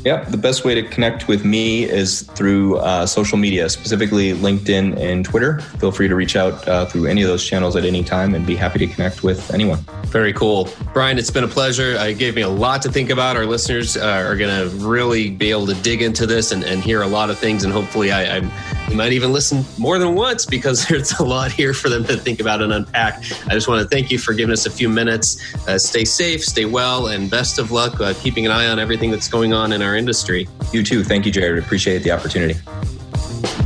Yeah, 0.04 0.24
the 0.24 0.36
best 0.36 0.64
way 0.64 0.74
to 0.74 0.82
connect 0.82 1.28
with 1.28 1.44
me 1.44 1.84
is 1.84 2.22
through 2.22 2.78
uh, 2.78 3.06
social 3.06 3.38
media, 3.38 3.68
specifically 3.68 4.32
LinkedIn 4.32 4.98
and 4.98 5.24
Twitter. 5.24 5.60
Feel 5.78 5.92
free 5.92 6.08
to 6.08 6.16
reach 6.16 6.34
out 6.34 6.66
uh, 6.66 6.86
through 6.86 7.06
any 7.06 7.22
of 7.22 7.28
those 7.28 7.44
channels 7.44 7.76
at 7.76 7.84
any 7.84 8.02
time 8.02 8.34
and 8.34 8.44
be 8.44 8.56
happy 8.56 8.80
to 8.80 8.88
connect 8.88 9.22
with 9.22 9.48
anyone. 9.54 9.78
Very 10.06 10.32
cool. 10.32 10.68
Brian, 10.92 11.18
it's 11.18 11.30
been 11.30 11.44
a 11.44 11.48
pleasure. 11.48 11.92
It 11.92 12.18
gave 12.18 12.34
me 12.34 12.42
a 12.42 12.48
lot 12.48 12.82
to 12.82 12.90
think 12.90 13.10
about. 13.10 13.36
Our 13.36 13.46
listeners 13.46 13.96
uh, 13.96 14.24
are 14.26 14.36
going 14.36 14.50
to 14.50 14.74
really 14.78 15.30
be 15.30 15.52
able 15.52 15.66
to 15.66 15.74
dig 15.74 16.02
into 16.02 16.26
this 16.26 16.50
and, 16.50 16.64
and 16.64 16.82
hear 16.82 17.02
a 17.02 17.06
lot 17.06 17.30
of 17.30 17.38
things. 17.38 17.62
And 17.62 17.72
hopefully, 17.72 18.10
I, 18.10 18.38
I 18.86 18.94
might 18.94 19.12
even 19.12 19.32
listen 19.32 19.64
more 19.78 19.98
than 19.98 20.14
once 20.14 20.46
because 20.46 20.86
there's 20.88 21.12
a 21.18 21.24
lot 21.24 21.52
here 21.52 21.74
for 21.74 21.88
them 21.88 22.04
to 22.04 22.16
think 22.16 22.40
about 22.40 22.62
and 22.62 22.72
unpack. 22.72 23.18
I 23.48 23.54
just 23.54 23.68
want 23.68 23.82
to 23.82 23.88
thank 23.88 24.10
you 24.10 24.18
for 24.18 24.32
giving 24.32 24.52
us 24.52 24.66
a 24.66 24.70
few 24.70 24.88
minutes. 24.88 25.54
Uh, 25.68 25.78
stay 25.78 26.04
safe, 26.04 26.44
stay 26.44 26.64
well, 26.64 27.08
and 27.08 27.30
best 27.30 27.58
of 27.58 27.70
luck 27.70 28.00
uh, 28.00 28.14
keeping 28.14 28.46
an 28.46 28.52
eye 28.52 28.68
on 28.68 28.78
everything 28.78 29.10
that's 29.10 29.28
going 29.28 29.52
on 29.52 29.72
in 29.72 29.82
our 29.82 29.96
industry. 29.96 30.48
You 30.72 30.82
too. 30.82 31.04
Thank 31.04 31.26
you, 31.26 31.32
Jared. 31.32 31.62
Appreciate 31.62 32.02
the 32.02 32.12
opportunity. 32.12 32.54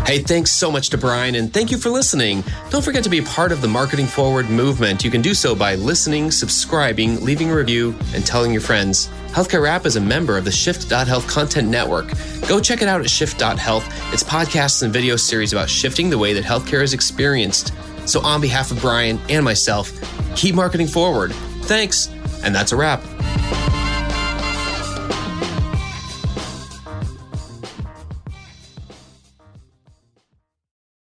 Hey, 0.04 0.18
thanks 0.18 0.50
so 0.50 0.72
much 0.72 0.90
to 0.90 0.98
Brian, 0.98 1.36
and 1.36 1.52
thank 1.52 1.70
you 1.70 1.78
for 1.78 1.88
listening. 1.88 2.42
Don't 2.70 2.84
forget 2.84 3.04
to 3.04 3.10
be 3.10 3.18
a 3.18 3.22
part 3.22 3.52
of 3.52 3.60
the 3.60 3.68
Marketing 3.68 4.06
Forward 4.06 4.50
movement. 4.50 5.04
You 5.04 5.10
can 5.10 5.22
do 5.22 5.34
so 5.34 5.54
by 5.54 5.76
listening, 5.76 6.32
subscribing, 6.32 7.24
leaving 7.24 7.48
a 7.48 7.54
review, 7.54 7.94
and 8.12 8.26
telling 8.26 8.50
your 8.50 8.60
friends. 8.60 9.08
Healthcare 9.28 9.62
Rap 9.62 9.86
is 9.86 9.94
a 9.94 10.00
member 10.00 10.36
of 10.36 10.44
the 10.44 10.50
Shift.Health 10.50 11.28
Content 11.28 11.68
Network. 11.68 12.10
Go 12.48 12.58
check 12.58 12.82
it 12.82 12.88
out 12.88 13.00
at 13.00 13.08
Shift.Health. 13.08 14.12
It's 14.12 14.24
podcasts 14.24 14.82
and 14.82 14.92
video 14.92 15.14
series 15.14 15.52
about 15.52 15.70
shifting 15.70 16.10
the 16.10 16.18
way 16.18 16.32
that 16.32 16.42
healthcare 16.42 16.82
is 16.82 16.92
experienced. 16.92 17.72
So, 18.06 18.20
on 18.22 18.40
behalf 18.40 18.72
of 18.72 18.80
Brian 18.80 19.20
and 19.28 19.44
myself, 19.44 19.92
keep 20.34 20.56
marketing 20.56 20.88
forward. 20.88 21.32
Thanks, 21.62 22.08
and 22.42 22.52
that's 22.52 22.72
a 22.72 22.76
wrap. 22.76 23.00